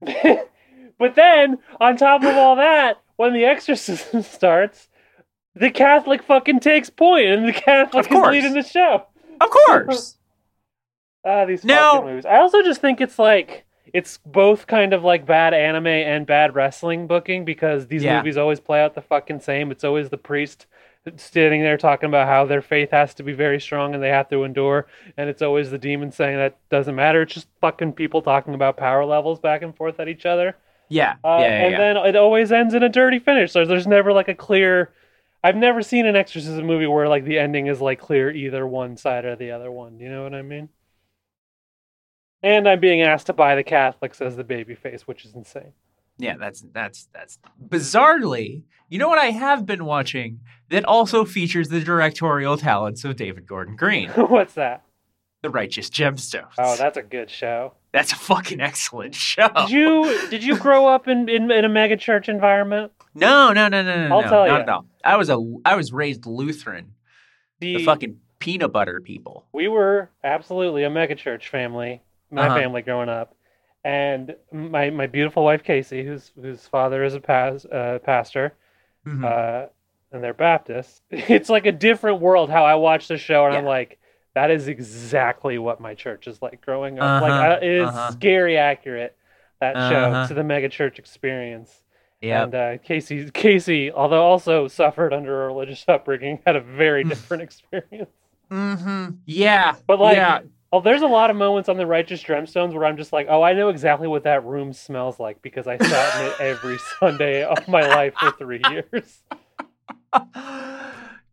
but 0.00 1.16
then 1.16 1.58
on 1.80 1.96
top 1.96 2.22
of 2.22 2.36
all 2.36 2.54
that, 2.56 3.00
when 3.16 3.32
the 3.32 3.44
exorcism 3.44 4.22
starts, 4.22 4.88
the 5.56 5.70
Catholic 5.70 6.22
fucking 6.22 6.60
takes 6.60 6.90
point, 6.90 7.26
and 7.26 7.48
the 7.48 7.52
Catholic 7.52 8.06
is 8.10 8.18
leading 8.18 8.52
the 8.52 8.62
show. 8.62 9.04
of 9.40 9.50
course. 9.50 10.17
Ah, 11.24 11.44
these 11.44 11.64
Now- 11.64 11.92
fucking 11.94 12.08
movies. 12.08 12.26
I 12.26 12.38
also 12.38 12.62
just 12.62 12.80
think 12.80 13.00
it's 13.00 13.18
like 13.18 13.64
it's 13.94 14.18
both 14.18 14.66
kind 14.66 14.92
of 14.92 15.02
like 15.02 15.24
bad 15.24 15.54
anime 15.54 15.86
and 15.86 16.26
bad 16.26 16.54
wrestling 16.54 17.06
booking 17.06 17.44
because 17.46 17.86
these 17.86 18.04
Yeah. 18.04 18.18
movies 18.18 18.36
always 18.36 18.60
play 18.60 18.82
out 18.82 18.94
the 18.94 19.00
fucking 19.00 19.40
same. 19.40 19.70
It's 19.70 19.82
always 19.84 20.10
the 20.10 20.18
priest 20.18 20.66
standing 21.16 21.62
there 21.62 21.78
talking 21.78 22.06
about 22.08 22.26
how 22.28 22.44
their 22.44 22.60
faith 22.60 22.90
has 22.90 23.14
to 23.14 23.22
be 23.22 23.32
very 23.32 23.58
strong 23.58 23.94
and 23.94 24.02
they 24.02 24.10
have 24.10 24.28
to 24.28 24.44
endure, 24.44 24.86
and 25.16 25.30
it's 25.30 25.40
always 25.40 25.70
the 25.70 25.78
demon 25.78 26.10
saying 26.12 26.36
that 26.36 26.56
doesn't 26.68 26.94
matter. 26.94 27.22
It's 27.22 27.32
just 27.32 27.48
fucking 27.62 27.94
people 27.94 28.20
talking 28.20 28.52
about 28.52 28.76
power 28.76 29.06
levels 29.06 29.40
back 29.40 29.62
and 29.62 29.74
forth 29.74 29.98
at 30.00 30.08
each 30.08 30.26
other. 30.26 30.56
Yeah. 30.90 31.14
Uh, 31.24 31.38
yeah, 31.40 31.46
yeah, 31.46 31.48
and 31.64 31.72
yeah. 31.72 31.78
then 31.78 31.96
it 31.96 32.16
always 32.16 32.52
ends 32.52 32.74
in 32.74 32.82
a 32.82 32.88
dirty 32.90 33.18
finish. 33.18 33.52
So 33.52 33.64
there's 33.64 33.86
never 33.86 34.12
like 34.12 34.28
a 34.28 34.34
clear. 34.34 34.90
I've 35.42 35.56
never 35.56 35.80
seen 35.82 36.04
an 36.04 36.16
exorcism 36.16 36.66
movie 36.66 36.86
where 36.86 37.08
like 37.08 37.24
the 37.24 37.38
ending 37.38 37.68
is 37.68 37.80
like 37.80 38.00
clear 38.00 38.30
either 38.30 38.66
one 38.66 38.96
side 38.98 39.24
or 39.24 39.34
the 39.36 39.50
other 39.52 39.70
one. 39.70 39.98
You 40.00 40.10
know 40.10 40.24
what 40.24 40.34
I 40.34 40.42
mean? 40.42 40.68
And 42.42 42.68
I'm 42.68 42.80
being 42.80 43.02
asked 43.02 43.26
to 43.26 43.32
buy 43.32 43.54
the 43.54 43.64
Catholics 43.64 44.20
as 44.20 44.36
the 44.36 44.44
baby 44.44 44.74
face, 44.74 45.06
which 45.06 45.24
is 45.24 45.34
insane. 45.34 45.72
Yeah, 46.18 46.36
that's 46.36 46.64
that's 46.72 47.08
that's 47.12 47.38
bizarrely. 47.68 48.62
You 48.88 48.98
know 48.98 49.08
what 49.08 49.18
I 49.18 49.26
have 49.26 49.66
been 49.66 49.84
watching 49.84 50.40
that 50.70 50.84
also 50.84 51.24
features 51.24 51.68
the 51.68 51.80
directorial 51.80 52.56
talents 52.56 53.04
of 53.04 53.16
David 53.16 53.46
Gordon 53.46 53.76
Green, 53.76 54.08
What's 54.16 54.54
that? 54.54 54.84
The 55.42 55.50
Righteous 55.50 55.88
Gemstones. 55.88 56.54
Oh, 56.58 56.74
that's 56.76 56.96
a 56.96 57.02
good 57.02 57.30
show. 57.30 57.74
that's 57.92 58.10
a 58.12 58.16
fucking 58.16 58.60
excellent 58.60 59.14
show. 59.14 59.48
Did 59.56 59.70
you 59.70 60.28
did 60.30 60.42
you 60.42 60.58
grow 60.58 60.88
up 60.88 61.06
in, 61.06 61.28
in, 61.28 61.48
in 61.50 61.64
a 61.64 61.68
mega 61.68 61.96
church 61.96 62.28
environment? 62.28 62.90
No, 63.14 63.52
no, 63.52 63.68
no, 63.68 63.82
no, 63.82 64.08
no. 64.08 64.16
I'll 64.16 64.22
no, 64.22 64.28
tell 64.28 64.46
not 64.48 64.60
at 64.62 64.68
all. 64.68 64.86
I 65.04 65.16
was 65.16 65.30
a 65.30 65.38
I 65.64 65.76
was 65.76 65.92
raised 65.92 66.26
Lutheran. 66.26 66.94
The 67.60 67.84
fucking 67.84 68.18
peanut 68.40 68.72
butter 68.72 69.00
people. 69.00 69.46
we 69.52 69.66
were 69.68 70.10
absolutely 70.22 70.84
a 70.84 70.90
megachurch 70.90 71.48
family, 71.48 72.02
my 72.30 72.46
Uh-huh. 72.46 72.56
family 72.58 72.82
growing 72.82 73.08
up, 73.08 73.34
and 73.84 74.34
my 74.52 74.90
my 74.90 75.06
beautiful 75.06 75.44
wife 75.44 75.62
Casey, 75.62 76.02
whose 76.04 76.32
whose 76.40 76.66
father 76.66 77.04
is 77.04 77.14
a 77.14 77.20
pas, 77.20 77.64
uh, 77.66 77.98
pastor, 78.02 78.54
Mhm. 79.06 79.24
uh, 79.24 79.66
and 80.12 80.22
they're 80.22 80.34
Baptist. 80.34 81.02
It's 81.10 81.48
like 81.48 81.66
a 81.66 81.72
different 81.72 82.20
world 82.20 82.50
how 82.50 82.64
I 82.64 82.74
watch 82.74 83.08
the 83.08 83.16
show, 83.18 83.46
and 83.46 83.56
I'm 83.56 83.64
like, 83.64 83.98
that 84.34 84.50
is 84.50 84.68
exactly 84.68 85.58
what 85.58 85.80
my 85.80 85.94
church 85.94 86.26
is 86.26 86.40
like 86.42 86.60
growing 86.60 86.98
up. 86.98 87.22
Like 87.22 87.32
Uh-huh, 87.32 87.42
I, 87.42 87.64
it 87.64 87.72
is 87.82 87.88
uh-huh. 87.88 88.10
scary 88.12 88.56
accurate 88.56 89.16
that 89.60 89.74
show 89.90 90.04
Uh-huh. 90.10 90.26
to 90.28 90.34
the 90.34 90.42
megachurch 90.42 90.98
experience. 90.98 91.82
Yep. 92.20 92.42
And 92.44 92.54
uh, 92.54 92.78
Casey, 92.78 93.30
Casey, 93.30 93.92
although 93.92 94.22
also 94.24 94.66
suffered 94.68 95.12
under 95.12 95.44
a 95.44 95.46
religious 95.46 95.84
upbringing, 95.88 96.40
had 96.46 96.56
a 96.56 96.60
very 96.60 97.04
different 97.04 97.42
experience. 97.48 98.10
mm-hmm. 98.50 99.10
Yeah. 99.24 99.76
But 99.86 100.00
like, 100.00 100.16
yeah. 100.16 100.40
Oh, 100.72 100.80
there's 100.80 101.02
a 101.02 101.06
lot 101.06 101.30
of 101.30 101.36
moments 101.36 101.68
on 101.68 101.76
the 101.76 101.86
Righteous 101.86 102.22
Gemstones 102.22 102.74
where 102.74 102.84
I'm 102.84 102.96
just 102.96 103.12
like, 103.12 103.26
oh, 103.30 103.42
I 103.42 103.52
know 103.54 103.68
exactly 103.68 104.08
what 104.08 104.24
that 104.24 104.44
room 104.44 104.72
smells 104.72 105.18
like 105.18 105.40
because 105.42 105.66
I 105.66 105.78
sat 105.78 106.20
in 106.20 106.26
it 106.26 106.40
every 106.40 106.78
Sunday 107.00 107.42
of 107.44 107.66
my 107.68 107.82
life 107.82 108.14
for 108.14 108.32
three 108.32 108.60
years. 108.70 109.22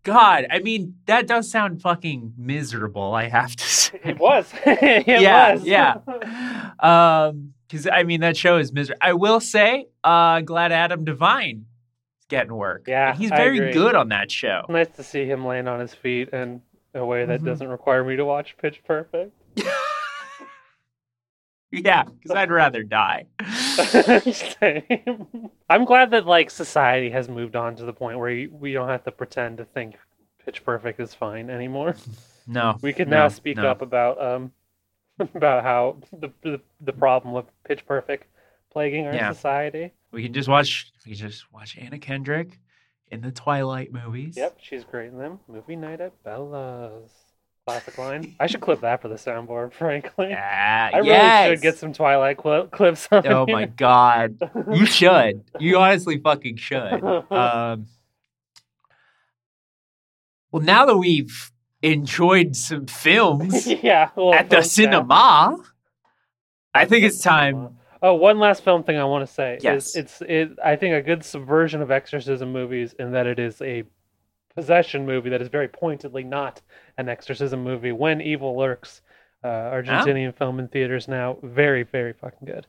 God, 0.03 0.45
I 0.51 0.59
mean, 0.59 0.95
that 1.07 1.27
does 1.27 1.49
sound 1.49 1.81
fucking 1.81 2.33
miserable, 2.37 3.13
I 3.13 3.27
have 3.27 3.55
to 3.55 3.65
say. 3.65 3.99
It 4.03 4.19
was. 4.19 4.51
it 4.65 5.07
yeah, 5.07 5.55
was. 5.55 5.65
yeah. 5.65 5.95
Um, 6.79 7.53
because 7.67 7.87
I 7.91 8.03
mean 8.03 8.21
that 8.21 8.37
show 8.37 8.57
is 8.57 8.71
miserable. 8.71 8.99
I 9.01 9.13
will 9.13 9.39
say, 9.39 9.87
uh, 10.03 10.41
glad 10.41 10.71
Adam 10.71 11.03
Devine 11.03 11.65
is 12.19 12.25
getting 12.29 12.53
work. 12.53 12.85
Yeah, 12.87 13.09
And 13.09 13.17
he's 13.17 13.31
very 13.31 13.73
good 13.73 13.95
on 13.95 14.09
that 14.09 14.29
show. 14.29 14.65
nice 14.69 14.89
to 14.97 15.03
see 15.03 15.25
him 15.25 15.43
laying 15.45 15.67
on 15.67 15.79
his 15.79 15.93
feet 15.93 16.29
in 16.95 17.01
a 17.01 17.05
way 17.05 17.25
that 17.25 17.41
Mhm. 17.41 17.45
doesn't 17.45 17.67
require 17.67 18.03
me 18.03 18.15
to 18.15 18.23
watch 18.25 18.55
Pitch 18.57 18.81
Perfect. 18.85 19.33
yeah, 21.71 22.03
because 22.03 22.31
I'd 22.31 22.49
rather 22.51 22.83
die. 22.83 23.25
Same. 24.31 25.49
I'm 25.69 25.83
glad 25.85 26.11
that 26.11 26.25
like 26.25 26.49
society 26.49 27.09
has 27.09 27.27
moved 27.27 27.55
on 27.57 27.75
to 27.75 27.83
the 27.83 27.93
point 27.93 28.17
where 28.17 28.47
we 28.49 28.71
don't 28.73 28.87
have 28.87 29.03
to 29.03 29.11
pretend 29.11 29.57
to 29.57 29.65
think 29.65 29.95
Pitch 30.43 30.63
Perfect 30.63 30.99
is 31.01 31.13
fine 31.13 31.49
anymore. 31.49 31.95
no, 32.47 32.77
We 32.81 32.93
can 32.93 33.09
no, 33.09 33.17
now 33.23 33.27
speak 33.27 33.57
no. 33.57 33.67
up 33.67 33.81
about 33.81 34.21
um 34.21 34.53
about 35.19 35.63
how 35.63 35.97
the 36.13 36.29
the, 36.43 36.61
the 36.81 36.93
problem 36.93 37.33
with 37.33 37.45
Pitch 37.65 37.85
Perfect 37.85 38.27
plaguing 38.71 39.05
our 39.07 39.13
Yeah. 39.13 39.31
society. 39.33 39.91
We 40.11 40.23
can 40.23 40.33
just 40.33 40.47
watch. 40.47 40.91
We 41.05 41.11
can 41.15 41.27
just 41.29 41.51
watch 41.51 41.77
Anna 41.77 41.99
Kendrick 41.99 42.57
in 43.11 43.21
the 43.21 43.31
Twilight 43.31 43.91
movies. 43.93 44.35
Yep, 44.37 44.57
she's 44.61 44.83
great 44.83 45.11
in 45.11 45.17
them. 45.17 45.39
Movie 45.47 45.75
night 45.75 46.01
at 46.01 46.21
Bella's. 46.23 47.11
Classic 47.67 47.97
line. 47.97 48.35
I 48.39 48.45
should 48.45 48.61
clip 48.61 48.81
that 48.81 49.01
for 49.01 49.07
the 49.07 49.15
soundboard, 49.15 49.73
frankly. 49.73 50.29
Yeah. 50.29 50.91
I 50.93 50.97
really 50.97 51.09
yes. 51.09 51.49
should 51.49 51.61
get 51.61 51.77
some 51.79 51.93
Twilight 51.93 52.37
cli- 52.37 52.67
clips 52.71 53.07
on 53.11 53.25
Oh 53.25 53.47
here. 53.47 53.55
my 53.55 53.65
god, 53.65 54.37
you 54.71 54.85
should. 54.85 55.43
You 55.59 55.77
honestly 55.79 56.19
fucking 56.19 56.57
should. 56.57 57.01
Um, 57.31 57.87
well, 60.51 60.61
now 60.61 60.85
that 60.85 60.97
we've 60.97 61.51
enjoyed 61.81 62.55
some 62.55 62.85
films 62.85 63.65
yeah. 63.83 64.09
well, 64.15 64.33
at 64.35 64.49
the 64.51 64.61
cinema, 64.61 65.57
I 66.73 66.85
think 66.85 67.03
it's 67.03 67.21
time. 67.21 67.77
Oh, 68.01 68.13
one 68.13 68.39
last 68.39 68.63
film 68.63 68.83
thing 68.83 68.97
I 68.97 69.05
want 69.05 69.27
to 69.27 69.33
say 69.33 69.57
Yes. 69.61 69.87
is 69.89 69.95
it's 69.95 70.21
it. 70.21 70.51
I 70.63 70.75
think 70.75 70.93
a 70.95 71.01
good 71.01 71.23
subversion 71.23 71.81
of 71.81 71.91
exorcism 71.91 72.51
movies 72.51 72.93
in 72.99 73.11
that 73.13 73.25
it 73.27 73.39
is 73.39 73.61
a 73.61 73.83
possession 74.55 75.05
movie 75.05 75.29
that 75.29 75.41
is 75.41 75.47
very 75.49 75.67
pointedly 75.67 76.23
not 76.23 76.61
an 76.97 77.09
exorcism 77.09 77.63
movie. 77.63 77.91
When 77.91 78.21
Evil 78.21 78.55
Lurks, 78.57 79.01
uh, 79.43 79.47
Argentinian 79.47 80.33
film 80.35 80.59
in 80.59 80.67
theaters 80.67 81.07
now, 81.07 81.37
very 81.43 81.83
very 81.83 82.13
fucking 82.13 82.45
good. 82.45 82.67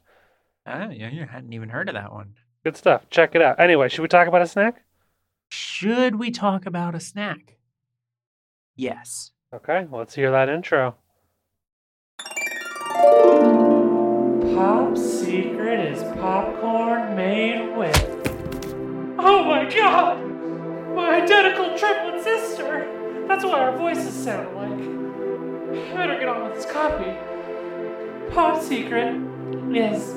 Oh, 0.67 0.91
yeah, 0.91 1.11
you 1.11 1.25
hadn't 1.27 1.53
even 1.53 1.69
heard 1.69 1.89
of 1.89 1.95
that 1.95 2.13
one. 2.13 2.35
Good 2.65 2.77
stuff. 2.77 3.09
Check 3.11 3.35
it 3.37 3.43
out. 3.43 3.61
Anyway, 3.61 3.89
should 3.89 4.03
we 4.03 4.09
talk 4.09 4.27
about 4.27 4.43
a 4.43 4.47
snack? 4.49 4.83
Should 5.49 6.17
we 6.17 6.31
talk 6.33 6.67
about 6.67 6.97
a 6.97 7.01
snack? 7.01 7.57
Yes. 8.75 9.31
Okay, 9.55 9.87
let's 9.93 10.15
hear 10.17 10.33
that 10.33 10.49
intro. 10.49 10.97
Pop 14.55 14.97
Secret 14.97 14.99
is 14.99 15.06
popcorn 16.27 17.15
made 17.15 17.77
with. 17.77 17.97
Oh 19.17 19.45
my 19.45 19.65
god! 19.73 20.19
My 20.93 21.23
identical 21.23 21.79
triplet 21.79 22.25
sister! 22.25 23.25
That's 23.29 23.45
why 23.45 23.61
our 23.61 23.79
voices 23.79 24.13
sound 24.13 24.49
alike. 24.49 24.73
I 25.93 25.95
better 25.95 26.19
get 26.19 26.29
on 26.29 26.43
with 26.43 26.55
this 26.55 26.67
copy. 26.67 27.15
Pop 28.35 28.61
Secret 28.61 29.15
is 29.73 30.17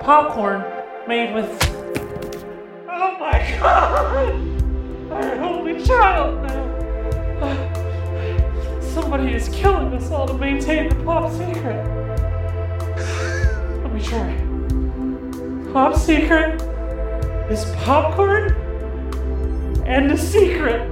popcorn 0.00 0.64
made 1.06 1.32
with. 1.32 1.48
Oh 2.88 3.16
my 3.20 3.38
god! 3.60 4.34
I'm 5.12 5.42
only 5.44 5.84
child 5.84 6.42
now. 6.42 6.66
Somebody 8.80 9.34
is 9.34 9.48
killing 9.50 9.92
us 9.94 10.10
all 10.10 10.26
to 10.26 10.34
maintain 10.34 10.88
the 10.88 10.96
pop 11.04 11.30
secret. 11.30 11.97
Pop 15.78 15.94
secret 15.94 16.60
is 17.52 17.64
popcorn 17.84 18.50
and 19.86 20.10
a 20.10 20.18
secret. 20.18 20.82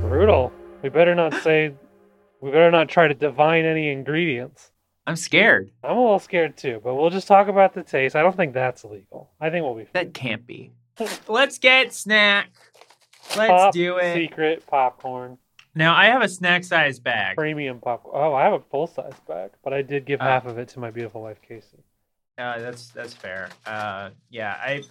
Brutal. 0.00 0.50
We 0.80 0.88
better 0.88 1.14
not 1.14 1.34
say. 1.42 1.74
We 2.40 2.50
better 2.52 2.70
not 2.70 2.88
try 2.88 3.08
to 3.08 3.12
divine 3.12 3.66
any 3.66 3.90
ingredients. 3.90 4.70
I'm 5.06 5.16
scared. 5.16 5.72
I'm 5.84 5.98
a 5.98 6.00
little 6.00 6.18
scared 6.20 6.56
too, 6.56 6.80
but 6.82 6.94
we'll 6.94 7.10
just 7.10 7.28
talk 7.28 7.48
about 7.48 7.74
the 7.74 7.82
taste. 7.82 8.16
I 8.16 8.22
don't 8.22 8.34
think 8.34 8.54
that's 8.54 8.82
illegal. 8.82 9.30
I 9.38 9.50
think 9.50 9.62
we'll 9.62 9.74
be 9.74 9.84
fine. 9.84 9.90
That 9.92 10.14
can't 10.14 10.46
be. 10.46 10.72
Let's 11.28 11.58
get 11.58 11.92
snack. 11.92 12.48
Let's 13.36 13.50
Pop 13.50 13.74
do 13.74 13.98
it. 13.98 14.14
Secret 14.14 14.66
popcorn. 14.66 15.36
Now 15.76 15.94
I 15.94 16.06
have 16.06 16.22
a 16.22 16.28
snack 16.28 16.64
size 16.64 16.98
bag. 16.98 17.36
premium 17.36 17.78
popcorn. 17.80 18.14
Oh, 18.16 18.32
I 18.34 18.44
have 18.44 18.54
a 18.54 18.60
full 18.60 18.86
size 18.86 19.12
bag, 19.28 19.50
but 19.62 19.72
I 19.72 19.82
did 19.82 20.06
give 20.06 20.20
Ah. 20.20 20.24
half 20.24 20.46
of 20.46 20.58
it 20.58 20.68
to 20.70 20.80
my 20.80 20.90
beautiful 20.90 21.22
wife 21.22 21.40
Casey. 21.46 21.78
Uh, 22.38 22.58
that's 22.58 22.88
that's 22.88 23.14
fair. 23.14 23.48
Uh, 23.66 24.10
yeah, 24.30 24.56
I 24.60 24.82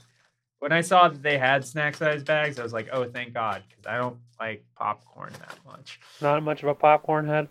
when 0.60 0.72
I 0.72 0.82
saw 0.82 1.10
that 1.10 1.22
they 1.22 1.38
had 1.38 1.66
snack 1.66 1.96
size 1.96 2.24
bags, 2.24 2.60
I 2.60 2.64
was 2.64 2.72
like, 2.74 2.88
oh, 2.92 3.04
thank 3.06 3.34
God, 3.34 3.62
because 3.68 3.86
I 3.86 3.98
don't 3.98 4.18
like 4.40 4.64
popcorn 4.78 5.34
that 5.34 5.58
much. 5.66 6.00
Not 6.22 6.42
much 6.44 6.64
of 6.64 6.70
a 6.70 6.76
popcorn 6.76 7.28
head. 7.28 7.50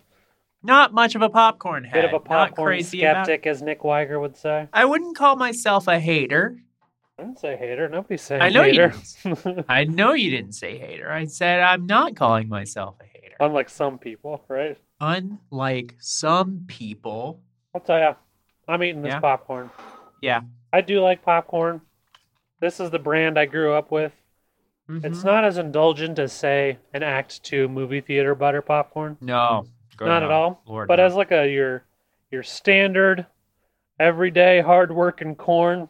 Not 0.62 0.95
much 0.95 1.14
of 1.14 1.21
a 1.23 1.29
popcorn 1.29 1.85
head. 1.85 1.93
Bit 1.93 2.05
of 2.07 2.14
a 2.14 2.21
popcorn 2.21 2.69
crazy 2.69 3.05
about- 3.05 3.26
skeptic, 3.26 3.47
as 3.47 3.61
Nick 3.62 3.85
Wiger 3.85 4.19
would 4.19 4.37
say. 4.37 4.69
I 4.73 4.85
wouldn't 4.87 5.17
call 5.17 5.37
myself 5.37 5.87
a 5.88 6.00
hater. 6.00 6.57
I 7.19 7.23
didn't 7.25 7.38
say 7.38 7.57
hater. 7.57 7.88
Nobody's 7.88 8.23
saying 8.23 8.43
I 8.43 8.49
know 8.49 8.64
you. 8.64 8.91
I 9.69 9.85
know 9.85 10.14
you 10.14 10.31
didn't 10.31 10.53
say 10.55 10.79
hater. 10.79 11.12
I 11.12 11.26
said 11.26 11.61
I'm 11.61 11.87
not 11.87 12.17
calling 12.17 12.49
myself 12.49 12.97
a 13.00 13.05
hater. 13.05 13.13
Unlike 13.41 13.69
some 13.69 13.99
people, 13.99 14.45
right? 14.49 14.79
Unlike 15.00 15.97
some 15.99 16.64
people. 16.67 17.41
I'll 17.75 17.81
tell 17.81 17.99
you, 17.99 18.14
I'm 18.69 18.83
eating 18.83 19.03
this 19.03 19.12
Yeah? 19.14 19.21
popcorn. 19.21 19.71
Yeah. 20.23 20.43
I 20.73 20.81
do 20.81 21.00
like 21.00 21.23
popcorn. 21.23 21.81
This 22.61 22.81
is 22.81 22.91
the 22.91 22.99
brand 22.99 23.38
I 23.38 23.47
grew 23.47 23.75
up 23.75 23.91
with. 23.91 24.12
It's 24.88 25.21
Mhm. 25.21 25.25
not 25.25 25.45
as 25.45 25.57
indulgent 25.59 26.19
as, 26.19 26.33
say, 26.33 26.79
an 26.93 27.03
Act 27.03 27.43
Two 27.43 27.69
movie 27.69 28.00
theater 28.00 28.35
butter 28.35 28.61
popcorn. 28.62 29.17
no, 29.21 29.64
not 30.00 30.21
no. 30.21 30.25
at 30.26 30.31
all. 30.31 30.62
Lord, 30.67 30.88
but 30.88 30.97
no. 30.97 31.05
as 31.07 31.14
like 31.14 31.33
a 31.33 31.49
your 31.50 31.85
your 32.31 32.43
standard, 32.43 33.26
everyday 33.99 34.61
hard 34.61 34.93
working 34.93 35.37
corn, 35.37 35.88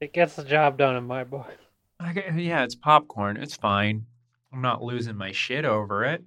it 0.00 0.12
gets 0.12 0.36
the 0.36 0.44
job 0.44 0.78
done 0.78 0.96
in 0.96 1.04
my 1.04 1.24
book. 1.24 1.50
Yeah, 2.34 2.64
it's 2.64 2.74
popcorn. 2.74 3.36
It's 3.36 3.56
fine. 3.56 4.06
I'm 4.52 4.62
not 4.62 4.82
losing 4.82 5.16
my 5.16 5.32
shit 5.32 5.64
over 5.66 6.04
it. 6.04 6.24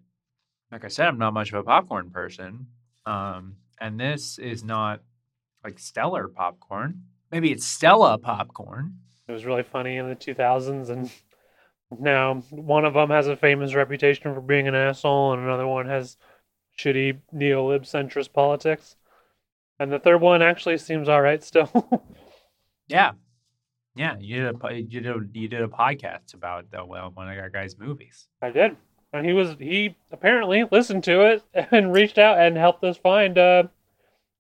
Like 0.74 0.86
I 0.86 0.88
said, 0.88 1.08
I'm 1.08 1.20
not 1.20 1.36
much 1.36 1.54
of 1.54 1.60
a 1.60 1.64
popcorn 1.64 2.10
person. 2.10 2.66
Um, 3.06 3.58
and 3.80 4.00
this 4.00 4.40
is 4.40 4.64
not 4.64 5.02
like 5.64 5.78
stellar 5.78 6.28
popcorn. 6.28 7.04
Maybe 7.32 7.52
it's 7.52 7.64
Stella 7.64 8.18
popcorn. 8.18 8.96
It 9.28 9.32
was 9.32 9.46
really 9.46 9.62
funny 9.62 9.98
in 9.98 10.10
the 10.10 10.16
2000s, 10.16 10.90
and 10.90 11.12
now 11.92 12.42
one 12.50 12.86
of 12.86 12.96
them 12.96 13.12
has 13.12 13.28
a 13.28 13.38
famous 13.38 13.76
reputation 13.76 14.34
for 14.34 14.42
being 14.42 14.68
an 14.68 14.74
asshole, 14.74 15.34
and 15.34 15.44
another 15.44 15.68
one 15.68 15.86
has 15.86 16.18
shitty 16.78 17.20
neo-lib 17.32 17.84
centrist 17.84 18.34
politics, 18.34 18.96
and 19.80 19.92
the 19.92 20.00
third 20.00 20.22
one 20.22 20.42
actually 20.42 20.80
seems 20.80 21.08
all 21.08 21.22
right 21.22 21.44
still. 21.44 21.70
Yeah, 22.90 23.12
yeah. 23.96 24.18
You 24.20 24.44
did 24.44 24.56
a 24.62 24.74
you 24.74 25.02
did 25.02 25.08
a, 25.08 25.20
you 25.32 25.48
did 25.48 25.62
a 25.62 25.68
podcast 25.68 26.34
about 26.34 26.70
the, 26.70 26.84
well 26.84 27.12
one 27.14 27.30
of 27.30 27.38
our 27.38 27.50
guys' 27.50 27.78
movies. 27.78 28.28
I 28.42 28.50
did, 28.50 28.76
and 29.14 29.26
he 29.26 29.32
was 29.34 29.56
he 29.60 29.96
apparently 30.12 30.64
listened 30.72 31.04
to 31.06 31.22
it 31.22 31.44
and 31.72 31.94
reached 31.94 32.18
out 32.18 32.40
and 32.40 32.58
helped 32.58 32.84
us 32.84 32.98
find 32.98 33.38
uh, 33.38 33.64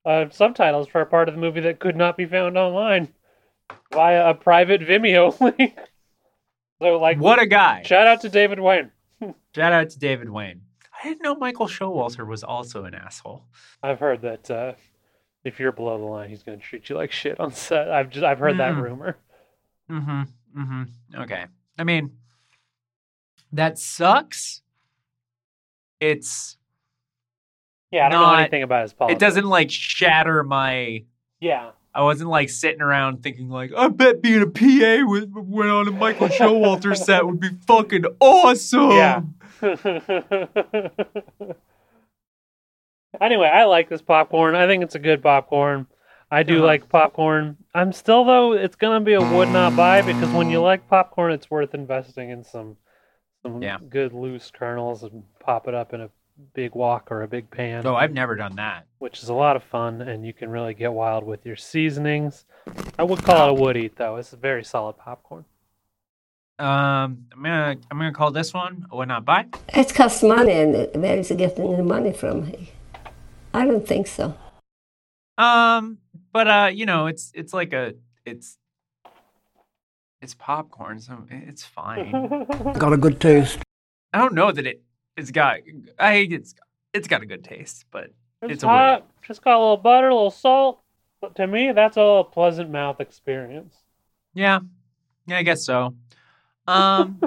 uh, 0.05 0.25
subtitles 0.31 0.87
for 0.87 0.99
a 1.01 1.05
part 1.05 1.29
of 1.29 1.35
the 1.35 1.39
movie 1.41 1.61
that 1.61 1.79
could 1.79 1.95
not 1.95 2.17
be 2.17 2.25
found 2.25 2.57
online 2.57 3.07
via 3.93 4.29
a 4.29 4.33
private 4.33 4.81
Vimeo 4.81 5.39
link. 5.57 5.77
so, 6.81 6.97
like, 6.97 7.17
What 7.19 7.41
a 7.41 7.45
guy! 7.45 7.83
shout 7.83 8.07
out 8.07 8.21
to 8.21 8.29
David 8.29 8.59
Wain. 8.59 8.91
Shout 9.55 9.71
out 9.71 9.89
to 9.91 9.99
David 9.99 10.29
Wain. 10.29 10.61
I 11.01 11.07
didn't 11.07 11.21
know 11.21 11.35
Michael 11.35 11.67
Showalter 11.67 12.25
was 12.27 12.43
also 12.43 12.83
an 12.85 12.93
asshole. 12.95 13.43
I've 13.81 13.99
heard 13.99 14.21
that 14.23 14.49
uh, 14.51 14.73
if 15.43 15.59
you're 15.59 15.71
below 15.71 15.97
the 15.97 16.03
line, 16.05 16.29
he's 16.29 16.43
going 16.43 16.57
to 16.59 16.63
treat 16.65 16.89
you 16.89 16.95
like 16.97 17.11
shit 17.11 17.39
on 17.39 17.53
set. 17.53 17.89
I've 17.91 18.09
just 18.09 18.23
I've 18.25 18.39
heard 18.39 18.57
that 18.57 18.73
Mm. 18.73 18.81
rumor. 18.81 19.17
Mm-hmm. 19.91 20.21
Mm-hmm. 20.59 21.21
Okay. 21.21 21.45
I 21.77 21.83
mean, 21.83 22.11
that 23.51 23.77
sucks. 23.77 24.61
It's 26.03 26.57
Yeah, 27.91 28.07
I 28.07 28.09
don't 28.09 28.21
know 28.21 28.33
anything 28.35 28.63
about 28.63 28.81
his 28.83 28.93
politics. 28.93 29.17
it 29.17 29.25
doesn't 29.25 29.45
like 29.45 29.69
shatter 29.71 30.43
my 30.43 31.03
Yeah, 31.39 31.71
I 31.93 32.01
wasn't 32.03 32.29
like 32.29 32.49
sitting 32.49 32.81
around 32.81 33.21
thinking 33.23 33.49
like, 33.49 33.71
I 33.77 33.87
bet 33.87 34.21
being 34.21 34.41
a 34.41 34.47
PA 34.47 35.07
with 35.09 35.29
went 35.33 35.69
on 35.69 35.87
a 35.87 35.91
Michael 35.91 36.27
Showalter 36.27 36.97
set 37.05 37.25
would 37.25 37.39
be 37.39 37.49
fucking 37.67 38.05
awesome. 38.19 38.91
Yeah. 38.91 39.21
anyway, 43.21 43.47
I 43.47 43.65
like 43.65 43.89
this 43.89 44.01
popcorn. 44.01 44.55
I 44.55 44.67
think 44.67 44.83
it's 44.83 44.95
a 44.95 44.99
good 44.99 45.21
popcorn. 45.21 45.87
I 46.31 46.41
do 46.43 46.57
Uh-huh. 46.57 46.65
like 46.65 46.89
popcorn. 46.89 47.57
I'm 47.75 47.93
still 47.93 48.25
though 48.25 48.53
it's 48.53 48.75
gonna 48.75 49.01
be 49.01 49.13
a 49.13 49.21
would 49.21 49.49
not 49.49 49.75
buy 49.75 50.01
because 50.01 50.31
when 50.31 50.49
you 50.49 50.61
like 50.61 50.87
popcorn, 50.89 51.31
it's 51.31 51.49
worth 51.51 51.73
investing 51.75 52.29
in 52.31 52.43
some 52.43 52.77
some 53.43 53.61
Yeah. 53.61 53.77
good 53.89 54.13
loose 54.13 54.49
kernels 54.51 55.03
and 55.03 55.23
pop 55.39 55.67
it 55.67 55.73
up 55.75 55.93
in 55.93 56.01
a 56.01 56.09
big 56.53 56.73
wok 56.73 57.11
or 57.11 57.21
a 57.21 57.27
big 57.27 57.51
pan. 57.51 57.85
Oh, 57.85 57.95
I've 57.95 58.13
never 58.13 58.35
done 58.35 58.55
that. 58.55 58.85
which 58.99 59.21
is 59.21 59.27
a 59.29 59.33
lot 59.33 59.55
of 59.57 59.63
fun, 59.63 60.01
and 60.01 60.25
you 60.25 60.31
can 60.33 60.49
really 60.49 60.73
get 60.73 60.91
wild 60.93 61.25
with 61.25 61.45
your 61.45 61.57
seasonings. 61.57 62.45
I 62.97 63.03
would 63.03 63.21
call 63.21 63.47
it 63.47 63.51
a 63.51 63.53
wood 63.53 63.75
eat, 63.77 63.97
though. 63.97 64.15
It's 64.15 64.31
a 64.33 64.37
very 64.37 64.63
solid 64.63 64.97
popcorn. 64.97 65.43
Um, 66.57 67.25
I'm 67.33 67.43
gonna 67.43 67.75
I'm 67.91 67.97
gonna 67.97 68.13
call 68.13 68.31
this 68.31 68.53
one 68.53 68.85
a 68.91 68.95
would 68.95 69.07
not 69.09 69.25
buy. 69.25 69.47
It 69.69 69.93
costs 69.93 70.23
money, 70.23 70.53
and 70.53 70.73
where 71.01 71.17
is 71.17 71.27
he 71.29 71.35
getting 71.35 71.75
the 71.75 71.83
money 71.83 72.13
from? 72.13 72.53
I 73.53 73.65
don't 73.65 73.85
think 73.85 74.07
so. 74.07 74.35
Um, 75.37 75.97
but 76.31 76.47
uh, 76.47 76.69
you 76.73 76.85
know, 76.85 77.07
it's 77.07 77.31
it's 77.35 77.53
like 77.53 77.73
a 77.73 77.95
it's 78.25 78.57
it's 80.23 80.33
popcorn, 80.33 80.99
so 81.01 81.21
it's 81.29 81.65
fine. 81.65 82.45
Got 82.79 82.93
a 82.93 82.97
good 82.97 83.19
taste. 83.19 83.59
I 84.13 84.19
don't 84.19 84.33
know 84.33 84.51
that 84.51 84.65
it 84.65 84.81
it's 85.17 85.31
got 85.31 85.57
I 85.99 86.15
it's 86.15 86.55
it's 86.93 87.07
got 87.07 87.21
a 87.21 87.25
good 87.25 87.43
taste, 87.43 87.85
but 87.91 88.05
It's, 88.41 88.53
It's 88.53 88.63
a 88.63 88.67
wood 88.67 88.71
hot. 88.71 89.07
Just 89.21 89.43
got 89.43 89.57
a 89.57 89.59
little 89.59 89.77
butter, 89.77 90.07
a 90.09 90.15
little 90.15 90.31
salt. 90.31 90.79
But 91.19 91.35
to 91.35 91.47
me, 91.47 91.71
that's 91.73 91.97
all 91.97 92.21
a 92.21 92.23
pleasant 92.23 92.69
mouth 92.69 92.99
experience. 92.99 93.75
yeah, 94.33 94.59
yeah, 95.27 95.37
I 95.37 95.43
guess 95.43 95.63
so. 95.65 95.93
Um. 96.65 97.19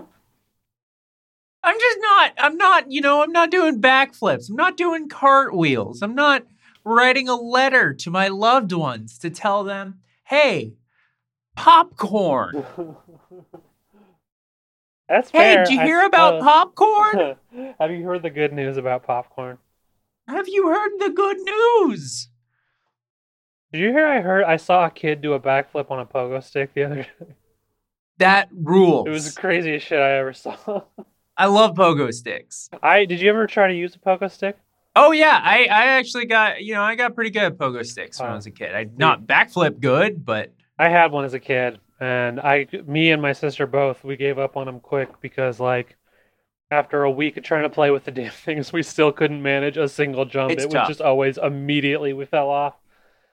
I'm 1.63 1.79
just 1.79 1.99
not. 2.01 2.33
I'm 2.39 2.57
not. 2.57 2.91
You 2.91 3.03
know. 3.03 3.23
I'm 3.23 3.33
not 3.33 3.51
doing 3.51 3.83
backflips. 3.83 4.49
I'm 4.49 4.57
not 4.57 4.79
doing 4.79 5.11
cartwheels. 5.11 6.01
I'm 6.01 6.15
not 6.15 6.45
writing 6.85 7.29
a 7.29 7.35
letter 7.37 7.93
to 7.93 8.11
my 8.11 8.29
loved 8.29 8.73
ones 8.73 9.19
to 9.19 9.29
tell 9.29 9.63
them, 9.65 10.01
"Hey, 10.25 10.73
popcorn. 11.57 12.65
That's 15.09 15.31
Hey, 15.31 15.55
fair. 15.55 15.65
did 15.65 15.73
you 15.73 15.81
I 15.81 15.85
hear 15.85 16.03
about 16.05 16.41
suppose. 16.41 16.43
popcorn? 16.45 17.37
Have 17.81 17.91
you 17.93 18.05
heard 18.05 18.23
the 18.23 18.31
good 18.31 18.53
news 18.53 18.77
about 18.77 19.05
popcorn? 19.05 19.59
Have 20.29 20.49
you 20.49 20.69
heard 20.69 20.93
the 20.99 21.11
good 21.11 21.37
news?" 21.39 22.29
Did 23.73 23.81
you 23.81 23.91
hear? 23.91 24.07
I 24.07 24.21
heard. 24.21 24.45
I 24.45 24.57
saw 24.57 24.87
a 24.87 24.91
kid 24.91 25.21
do 25.21 25.33
a 25.35 25.41
backflip 25.41 25.91
on 25.91 25.99
a 26.01 26.07
pogo 26.07 26.43
stick 26.43 26.73
the 26.75 26.85
other 26.85 26.95
day. 27.21 27.35
That 28.19 28.49
rules. 28.53 29.07
It 29.07 29.11
was 29.11 29.33
the 29.35 29.41
craziest 29.41 29.87
shit 29.87 30.01
I 30.01 30.19
ever 30.19 30.33
saw. 30.33 30.83
I 31.37 31.47
love 31.47 31.75
pogo 31.77 32.13
sticks. 32.13 32.71
I 32.83 33.05
did 33.05 33.21
you 33.21 33.29
ever 33.29 33.47
try 33.47 33.69
to 33.69 33.75
use 33.75 33.95
a 33.95 33.99
pogo 33.99 34.31
stick? 34.31 34.57
Oh 34.97 35.13
yeah, 35.13 35.39
I 35.43 35.65
I 35.65 35.87
actually 35.99 36.27
got 36.27 36.63
you 36.63 36.75
know 36.75 36.83
I 36.83 36.95
got 36.95 37.15
pretty 37.15 37.31
good 37.31 37.43
at 37.43 37.59
pogo 37.59 37.85
sticks 37.85 38.19
when 38.19 38.31
I 38.31 38.35
was 38.35 38.47
a 38.47 38.51
kid. 38.51 38.75
I 38.75 38.89
not 38.97 39.27
backflip 39.27 39.79
good, 39.81 40.25
but 40.25 40.53
I 40.79 40.89
had 40.89 41.13
one 41.13 41.25
as 41.25 41.35
a 41.35 41.41
kid, 41.41 41.81
and 42.01 42.41
I, 42.41 42.67
me 42.87 43.11
and 43.11 43.23
my 43.23 43.33
sister 43.33 43.67
both, 43.67 44.05
we 44.05 44.17
gave 44.17 44.39
up 44.39 44.57
on 44.57 44.67
them 44.67 44.81
quick 44.81 45.21
because, 45.21 45.61
like, 45.61 45.97
after 46.71 47.05
a 47.05 47.11
week 47.11 47.37
of 47.39 47.45
trying 47.45 47.65
to 47.65 47.71
play 47.71 47.91
with 47.91 48.05
the 48.05 48.11
damn 48.13 48.33
things, 48.33 48.73
we 48.73 48.83
still 48.85 49.13
couldn't 49.13 49.43
manage 49.43 49.77
a 49.79 49.89
single 49.89 50.25
jump. 50.27 50.59
It's 50.59 50.59
it 50.59 50.67
tough. 50.67 50.71
was 50.71 50.83
just 50.83 51.01
always 51.03 51.39
immediately 51.39 52.13
we 52.15 52.27
fell 52.27 52.51
off. 52.51 52.77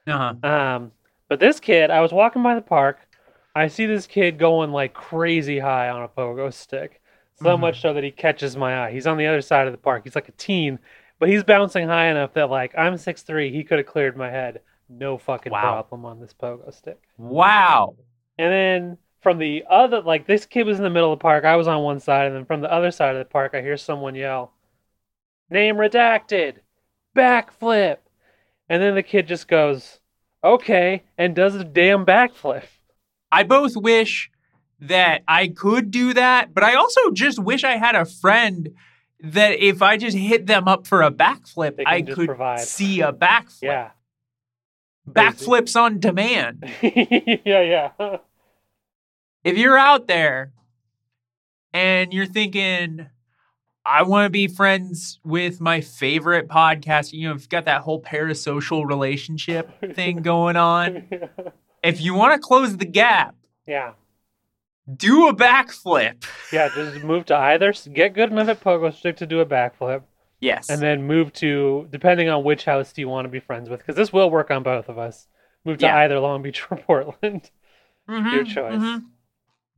uh-huh. 0.07 0.35
Um, 0.43 0.91
but 1.29 1.39
this 1.39 1.59
kid, 1.59 1.89
I 1.89 2.01
was 2.01 2.11
walking 2.11 2.43
by 2.43 2.55
the 2.55 2.61
park, 2.61 2.99
I 3.55 3.67
see 3.67 3.85
this 3.85 4.07
kid 4.07 4.37
going 4.37 4.71
like 4.71 4.93
crazy 4.93 5.59
high 5.59 5.89
on 5.89 6.03
a 6.03 6.07
pogo 6.07 6.51
stick, 6.53 7.01
so 7.35 7.57
Mhm. 7.57 7.57
much 7.57 7.81
so 7.81 7.93
that 7.93 8.03
he 8.03 8.11
catches 8.11 8.57
my 8.57 8.85
eye. 8.87 8.91
He's 8.91 9.07
on 9.07 9.17
the 9.17 9.27
other 9.27 9.41
side 9.41 9.67
of 9.67 9.73
the 9.73 9.77
park. 9.77 10.03
He's 10.03 10.15
like 10.15 10.29
a 10.29 10.33
teen, 10.33 10.79
but 11.19 11.29
he's 11.29 11.43
bouncing 11.43 11.87
high 11.87 12.07
enough 12.07 12.33
that 12.33 12.49
like 12.49 12.73
I'm 12.77 12.97
six 12.97 13.21
three. 13.23 13.51
he 13.51 13.63
could 13.63 13.77
have 13.79 13.87
cleared 13.87 14.17
my 14.17 14.29
head, 14.29 14.61
no 14.97 15.17
fucking 15.17 15.51
Wow. 15.51 15.61
problem 15.61 16.05
on 16.05 16.19
this 16.19 16.33
pogo 16.33 16.73
stick. 16.73 16.99
wow. 17.17 17.95
And 18.37 18.51
then 18.51 18.97
from 19.21 19.37
the 19.37 19.63
other, 19.69 20.01
like 20.01 20.25
this 20.27 20.45
kid 20.45 20.65
was 20.65 20.77
in 20.77 20.83
the 20.83 20.89
middle 20.89 21.13
of 21.13 21.19
the 21.19 21.21
park. 21.23 21.45
I 21.45 21.55
was 21.55 21.67
on 21.67 21.81
one 21.83 21.99
side, 21.99 22.27
and 22.27 22.35
then 22.35 22.45
from 22.45 22.61
the 22.61 22.71
other 22.71 22.91
side 22.91 23.15
of 23.15 23.19
the 23.19 23.29
park, 23.31 23.53
I 23.53 23.61
hear 23.61 23.77
someone 23.77 24.15
yell, 24.15 24.53
"Name 25.49 25.75
redacted, 25.77 26.57
backflip," 27.15 27.97
and 28.69 28.81
then 28.81 28.95
the 28.95 29.03
kid 29.03 29.27
just 29.27 29.47
goes, 29.47 29.99
"Okay," 30.43 31.03
and 31.17 31.35
does 31.35 31.55
a 31.55 31.63
damn 31.63 32.05
backflip. 32.05 32.63
I 33.31 33.43
both 33.43 33.75
wish 33.77 34.29
that 34.79 35.23
I 35.27 35.47
could 35.47 35.91
do 35.91 36.13
that, 36.13 36.53
but 36.53 36.63
I 36.63 36.75
also 36.75 37.11
just 37.11 37.39
wish 37.39 37.63
I 37.63 37.77
had 37.77 37.95
a 37.95 38.05
friend 38.05 38.75
that 39.21 39.51
if 39.59 39.81
I 39.81 39.95
just 39.97 40.17
hit 40.17 40.47
them 40.47 40.67
up 40.67 40.85
for 40.85 41.01
a 41.01 41.09
backflip, 41.11 41.81
I 41.85 42.01
could 42.01 42.27
provide. 42.27 42.59
see 42.59 42.99
a 43.01 43.13
backflip. 43.13 43.61
Yeah, 43.61 43.91
Backflips 45.09 45.79
on 45.79 45.99
demand. 45.99 46.63
yeah, 46.81 47.89
yeah. 47.99 48.17
if 49.43 49.57
you're 49.57 49.77
out 49.77 50.07
there 50.07 50.53
and 51.73 52.13
you're 52.13 52.25
thinking, 52.25 53.07
I 53.85 54.03
want 54.03 54.25
to 54.25 54.29
be 54.29 54.47
friends 54.47 55.19
with 55.25 55.59
my 55.59 55.81
favorite 55.81 56.47
podcast, 56.47 57.11
you 57.11 57.27
know, 57.27 57.35
if 57.35 57.41
you've 57.41 57.49
got 57.49 57.65
that 57.65 57.81
whole 57.81 58.01
parasocial 58.01 58.85
relationship 58.87 59.69
thing 59.93 60.17
going 60.21 60.55
on, 60.55 61.05
if 61.83 61.99
you 61.99 62.13
want 62.13 62.33
to 62.33 62.39
close 62.39 62.77
the 62.77 62.85
gap, 62.85 63.35
yeah, 63.67 63.93
do 64.95 65.27
a 65.27 65.35
backflip. 65.35 66.23
yeah. 66.51 66.69
Just 66.73 67.03
move 67.03 67.25
to 67.25 67.35
either 67.35 67.73
get 67.91 68.13
good 68.13 68.31
enough 68.31 68.47
at 68.47 68.61
pogo 68.61 68.93
stick 68.93 69.17
to 69.17 69.25
do 69.25 69.41
a 69.41 69.45
backflip, 69.45 70.03
Yes. 70.43 70.69
and 70.69 70.81
then 70.81 71.03
move 71.07 71.31
to 71.33 71.87
depending 71.89 72.27
on 72.29 72.43
which 72.43 72.65
house 72.65 72.91
do 72.93 73.01
you 73.01 73.07
want 73.09 73.25
to 73.25 73.29
be 73.29 73.39
friends 73.39 73.69
with, 73.69 73.79
because 73.79 73.95
this 73.95 74.11
will 74.11 74.29
work 74.29 74.51
on 74.51 74.61
both 74.63 74.89
of 74.89 74.97
us. 74.97 75.27
Move 75.65 75.77
to 75.79 75.85
Yeah. 75.85 75.97
either 75.99 76.19
Long 76.19 76.41
Beach 76.41 76.63
or 76.69 76.77
Portland. 76.87 77.49
Mhm, 78.09 78.33
your 78.33 78.43
choice. 78.43 78.73
mhm. 78.81 79.03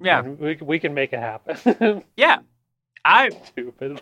Yeah. 0.01 0.19
And 0.19 0.39
we 0.39 0.57
we 0.61 0.79
can 0.79 0.93
make 0.93 1.13
it 1.13 1.19
happen. 1.19 2.03
Yeah. 2.17 2.37
I 3.05 3.29
Stupid. 3.29 4.01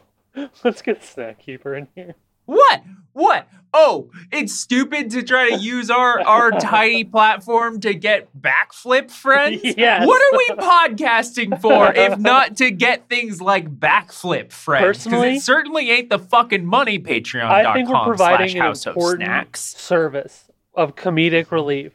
Let's 0.63 0.81
get 0.81 1.03
Snack 1.03 1.39
Keeper 1.39 1.75
in 1.75 1.87
here. 1.95 2.15
What? 2.45 2.83
What? 3.13 3.47
Oh, 3.75 4.11
it's 4.31 4.53
stupid 4.53 5.09
to 5.11 5.23
try 5.23 5.49
to 5.49 5.55
use 5.57 5.89
our 5.89 6.21
our 6.21 6.51
tiny 6.59 7.03
platform 7.03 7.79
to 7.79 7.95
get 7.95 8.29
backflip 8.39 9.09
friends. 9.09 9.61
Yes. 9.63 10.05
What 10.05 10.21
are 10.21 10.37
we 10.37 10.63
podcasting 10.63 11.59
for 11.59 11.91
if 11.93 12.19
not 12.19 12.57
to 12.57 12.69
get 12.69 13.09
things 13.09 13.41
like 13.41 13.67
backflip 13.79 14.51
friends? 14.51 14.83
Personally- 14.85 15.37
it 15.37 15.41
certainly 15.41 15.89
ain't 15.89 16.09
the 16.09 16.19
fucking 16.19 16.65
money. 16.65 16.99
Patreon.com 16.99 17.51
I 17.65 17.73
think 17.73 17.89
we're 17.89 18.03
providing 18.05 18.59
an 18.59 18.65
important 18.67 19.23
Snacks. 19.27 19.61
service 19.61 20.51
of 20.75 20.95
comedic 20.95 21.49
relief 21.49 21.93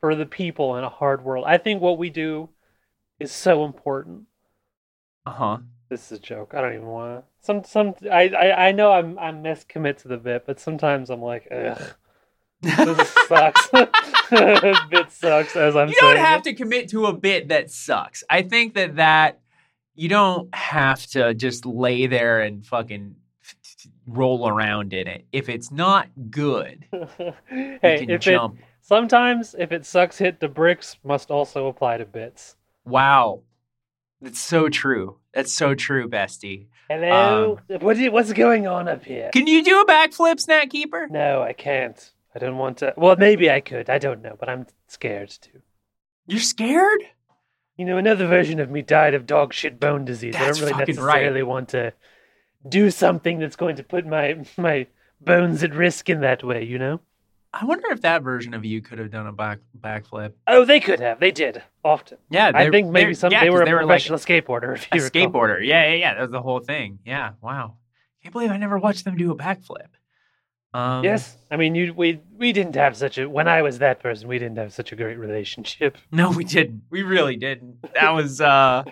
for 0.00 0.14
the 0.14 0.26
people 0.26 0.76
in 0.76 0.84
a 0.84 0.88
hard 0.88 1.24
world. 1.24 1.44
I 1.46 1.58
think 1.58 1.82
what 1.82 1.98
we 1.98 2.08
do 2.08 2.48
is 3.20 3.32
so 3.32 3.64
important. 3.66 4.22
Uh 5.26 5.30
huh. 5.32 5.58
This 5.90 6.10
is 6.10 6.18
a 6.18 6.20
joke. 6.20 6.54
I 6.54 6.60
don't 6.62 6.72
even 6.74 6.86
want 6.86 7.22
to. 7.22 7.37
Some 7.40 7.64
some 7.64 7.94
I, 8.10 8.28
I 8.28 8.68
I 8.68 8.72
know 8.72 8.92
I'm 8.92 9.18
I'm 9.18 9.42
miscommit 9.42 9.98
to 9.98 10.08
the 10.08 10.16
bit, 10.16 10.44
but 10.46 10.60
sometimes 10.60 11.10
I'm 11.10 11.22
like, 11.22 11.48
ugh, 11.50 11.94
this 12.62 13.08
sucks. 13.28 13.68
bit 13.70 15.10
sucks. 15.10 15.56
As 15.56 15.76
I'm 15.76 15.88
saying. 15.88 15.94
You 15.94 16.00
don't 16.00 16.16
have 16.16 16.40
it. 16.40 16.44
to 16.44 16.54
commit 16.54 16.88
to 16.90 17.06
a 17.06 17.12
bit 17.12 17.48
that 17.48 17.70
sucks. 17.70 18.24
I 18.28 18.42
think 18.42 18.74
that 18.74 18.96
that 18.96 19.40
you 19.94 20.08
don't 20.08 20.52
have 20.54 21.04
to 21.08 21.34
just 21.34 21.64
lay 21.66 22.06
there 22.06 22.40
and 22.40 22.66
fucking 22.66 23.16
roll 24.06 24.48
around 24.48 24.92
in 24.92 25.06
it. 25.06 25.26
If 25.32 25.48
it's 25.48 25.70
not 25.70 26.08
good, 26.30 26.86
hey, 27.48 28.00
you 28.00 28.06
can 28.06 28.10
if 28.10 28.20
jump. 28.20 28.58
it 28.58 28.64
sometimes 28.80 29.54
if 29.58 29.70
it 29.70 29.86
sucks, 29.86 30.18
hit 30.18 30.40
the 30.40 30.48
bricks 30.48 30.96
must 31.04 31.30
also 31.30 31.68
apply 31.68 31.98
to 31.98 32.04
bits. 32.04 32.56
Wow. 32.84 33.42
That's 34.20 34.40
so 34.40 34.68
true. 34.68 35.18
That's 35.32 35.52
so 35.52 35.74
true, 35.74 36.08
bestie. 36.08 36.66
Hello, 36.88 37.58
um, 37.70 37.80
what 37.80 37.98
is, 37.98 38.10
what's 38.10 38.32
going 38.32 38.66
on 38.66 38.88
up 38.88 39.04
here? 39.04 39.28
Can 39.30 39.46
you 39.46 39.62
do 39.62 39.82
a 39.82 39.86
backflip, 39.86 40.40
Snack 40.40 40.70
Keeper? 40.70 41.06
No, 41.10 41.42
I 41.42 41.52
can't. 41.52 42.12
I 42.34 42.38
don't 42.38 42.56
want 42.56 42.78
to. 42.78 42.94
Well, 42.96 43.16
maybe 43.16 43.50
I 43.50 43.60
could. 43.60 43.90
I 43.90 43.98
don't 43.98 44.22
know, 44.22 44.36
but 44.40 44.48
I'm 44.48 44.66
scared 44.86 45.28
to. 45.28 45.50
You're 46.26 46.40
scared? 46.40 47.00
You 47.76 47.84
know, 47.84 47.98
another 47.98 48.26
version 48.26 48.58
of 48.58 48.70
me 48.70 48.80
died 48.80 49.12
of 49.12 49.26
dog 49.26 49.52
shit 49.52 49.78
bone 49.78 50.06
disease. 50.06 50.32
That's 50.32 50.42
I 50.42 50.46
don't 50.46 50.60
really 50.60 50.72
fucking 50.72 50.96
right. 50.96 51.14
necessarily 51.16 51.42
want 51.42 51.68
to 51.70 51.92
do 52.66 52.90
something 52.90 53.38
that's 53.38 53.56
going 53.56 53.76
to 53.76 53.82
put 53.82 54.06
my 54.06 54.44
my 54.56 54.86
bones 55.20 55.62
at 55.62 55.74
risk 55.74 56.08
in 56.08 56.22
that 56.22 56.42
way. 56.42 56.64
You 56.64 56.78
know? 56.78 57.00
I 57.52 57.64
wonder 57.64 57.88
if 57.90 58.02
that 58.02 58.22
version 58.22 58.52
of 58.52 58.64
you 58.64 58.82
could 58.82 58.98
have 58.98 59.10
done 59.10 59.26
a 59.26 59.32
back 59.32 59.58
backflip. 59.80 60.32
Oh, 60.46 60.64
they 60.64 60.80
could 60.80 61.00
have. 61.00 61.18
They 61.18 61.30
did 61.30 61.62
often. 61.84 62.18
Yeah, 62.30 62.50
I 62.54 62.68
think 62.70 62.88
maybe 62.90 63.14
some 63.14 63.32
yeah, 63.32 63.42
they 63.42 63.50
were 63.50 63.62
a 63.62 63.64
they 63.64 63.72
were 63.72 63.84
like 63.86 64.02
professional 64.02 64.18
skateboarder. 64.18 64.74
If 64.74 64.88
a 64.92 64.96
you 64.96 65.04
recall. 65.04 65.22
skateboarder. 65.30 65.66
Yeah, 65.66 65.88
yeah, 65.88 65.94
yeah. 65.94 66.14
That 66.14 66.20
was 66.22 66.30
the 66.30 66.42
whole 66.42 66.60
thing. 66.60 66.98
Yeah, 67.06 67.32
wow. 67.40 67.76
Can't 68.22 68.32
believe 68.32 68.50
I 68.50 68.58
never 68.58 68.78
watched 68.78 69.04
them 69.04 69.16
do 69.16 69.30
a 69.30 69.36
backflip. 69.36 69.86
Um, 70.74 71.02
Yes, 71.02 71.34
I 71.50 71.56
mean, 71.56 71.74
you 71.74 71.94
we 71.94 72.20
we 72.36 72.52
didn't 72.52 72.74
have 72.76 72.96
such 72.96 73.16
a 73.16 73.28
when 73.28 73.48
I 73.48 73.62
was 73.62 73.78
that 73.78 74.00
person, 74.00 74.28
we 74.28 74.38
didn't 74.38 74.58
have 74.58 74.74
such 74.74 74.92
a 74.92 74.96
great 74.96 75.18
relationship. 75.18 75.96
No, 76.12 76.30
we 76.30 76.44
didn't. 76.44 76.82
We 76.90 77.02
really 77.02 77.36
didn't. 77.36 77.80
That 77.94 78.10
was 78.10 78.42
uh, 78.42 78.82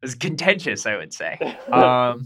was 0.00 0.14
contentious. 0.14 0.86
I 0.86 0.96
would 0.96 1.12
say. 1.12 1.38
Um, 1.72 2.24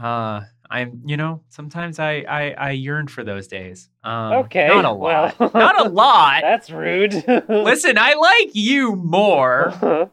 uh, 0.00 0.42
I'm. 0.70 1.02
You 1.04 1.16
know, 1.16 1.42
sometimes 1.48 1.98
I 1.98 2.24
I, 2.28 2.50
I 2.52 2.70
yearn 2.70 3.08
for 3.08 3.24
those 3.24 3.48
days. 3.48 3.88
Um, 4.04 4.32
Okay, 4.44 4.68
not 4.68 4.84
a 4.84 4.92
lot. 4.92 5.38
well. 5.38 5.50
not 5.52 5.86
a 5.86 5.88
lot. 5.90 6.42
That's 6.42 6.70
rude. 6.70 7.12
Listen, 7.48 7.98
I 7.98 8.14
like 8.14 8.54
you 8.54 8.94
more. 8.96 10.10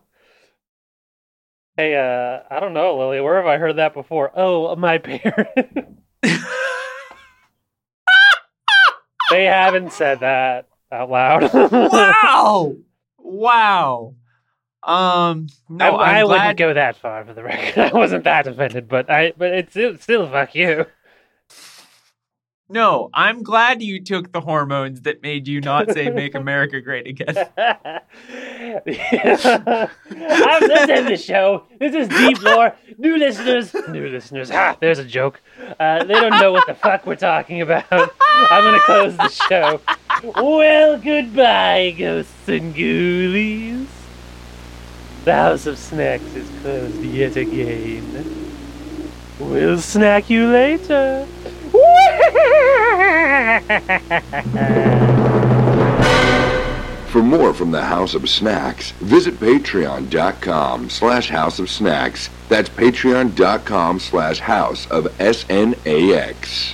hey, 1.78 1.96
uh, 1.96 2.40
I 2.54 2.60
don't 2.60 2.74
know, 2.74 2.98
Lily. 2.98 3.22
Where 3.22 3.38
have 3.38 3.46
I 3.46 3.58
heard 3.58 3.76
that 3.78 3.94
before? 3.94 4.32
Oh, 4.36 4.76
my 4.76 4.98
parents. 5.00 5.52
they 9.32 9.46
haven't 9.46 9.92
said 9.94 10.22
that 10.22 10.68
out 10.92 11.10
loud. 11.10 11.54
wow, 11.54 12.76
wow. 13.18 14.14
Um, 14.84 15.48
no, 15.70 15.98
I, 15.98 16.22
glad. 16.22 16.28
wouldn't 16.28 16.58
go 16.58 16.74
that 16.74 16.98
far 16.98 17.26
for 17.26 17.34
the 17.34 17.44
record. 17.44 17.78
I 17.94 17.94
wasn't 17.94 18.24
that 18.24 18.48
offended, 18.48 18.88
but 18.88 19.10
I, 19.10 19.34
but 19.38 19.52
it's 19.52 19.72
still, 19.72 19.98
still 19.98 20.30
fuck 20.30 20.56
you. 20.56 20.86
No, 22.70 23.10
I'm 23.14 23.44
glad 23.44 23.82
you 23.82 24.04
took 24.04 24.34
the 24.34 24.42
hormones 24.42 25.04
that 25.04 25.22
made 25.22 25.48
you 25.48 25.62
not 25.62 25.90
say 25.94 26.10
"Make 26.10 26.36
America 26.44 26.82
Great 26.82 27.08
Again." 27.08 27.48
I'm 27.58 28.02
let's 30.68 30.90
end 30.90 31.08
the 31.08 31.18
show. 31.18 31.64
This 31.80 31.96
is 31.96 32.10
deep 32.10 32.42
lore. 32.42 32.76
New 32.98 33.18
listeners, 33.18 33.74
new 33.88 34.10
listeners. 34.10 34.50
Ha! 34.50 34.76
There's 34.82 35.00
a 35.00 35.06
joke. 35.06 35.40
Uh, 35.80 36.04
they 36.04 36.16
don't 36.16 36.42
know 36.42 36.52
what 36.52 36.68
the 36.68 36.76
fuck 36.76 37.06
we're 37.06 37.16
talking 37.16 37.62
about. 37.62 37.86
I'm 37.90 38.64
gonna 38.64 38.82
close 38.82 39.16
the 39.16 39.30
show. 39.30 39.80
Well, 40.36 40.98
goodbye, 41.00 41.96
ghosts 41.98 42.50
and 42.50 42.76
ghoulies. 42.76 43.97
The 45.28 45.36
House 45.36 45.66
of 45.66 45.78
Snacks 45.78 46.24
is 46.36 46.48
closed 46.62 47.04
yet 47.04 47.36
again. 47.36 48.50
We'll 49.42 49.78
snack 49.78 50.30
you 50.30 50.48
later. 50.48 51.28
For 57.10 57.22
more 57.22 57.54
from 57.54 57.72
the 57.72 57.84
House 57.84 58.16
of 58.16 58.30
Snacks, 58.30 58.92
visit 59.02 59.38
patreon.com 59.42 60.90
slash 60.90 61.30
house 61.30 61.60
of 61.60 61.70
snacks. 61.70 62.30
That's 62.48 62.70
patreon.com 62.70 64.00
slash 64.00 64.40
house 64.40 64.90
of 64.90 65.14
S-N-A-X. 65.20 66.74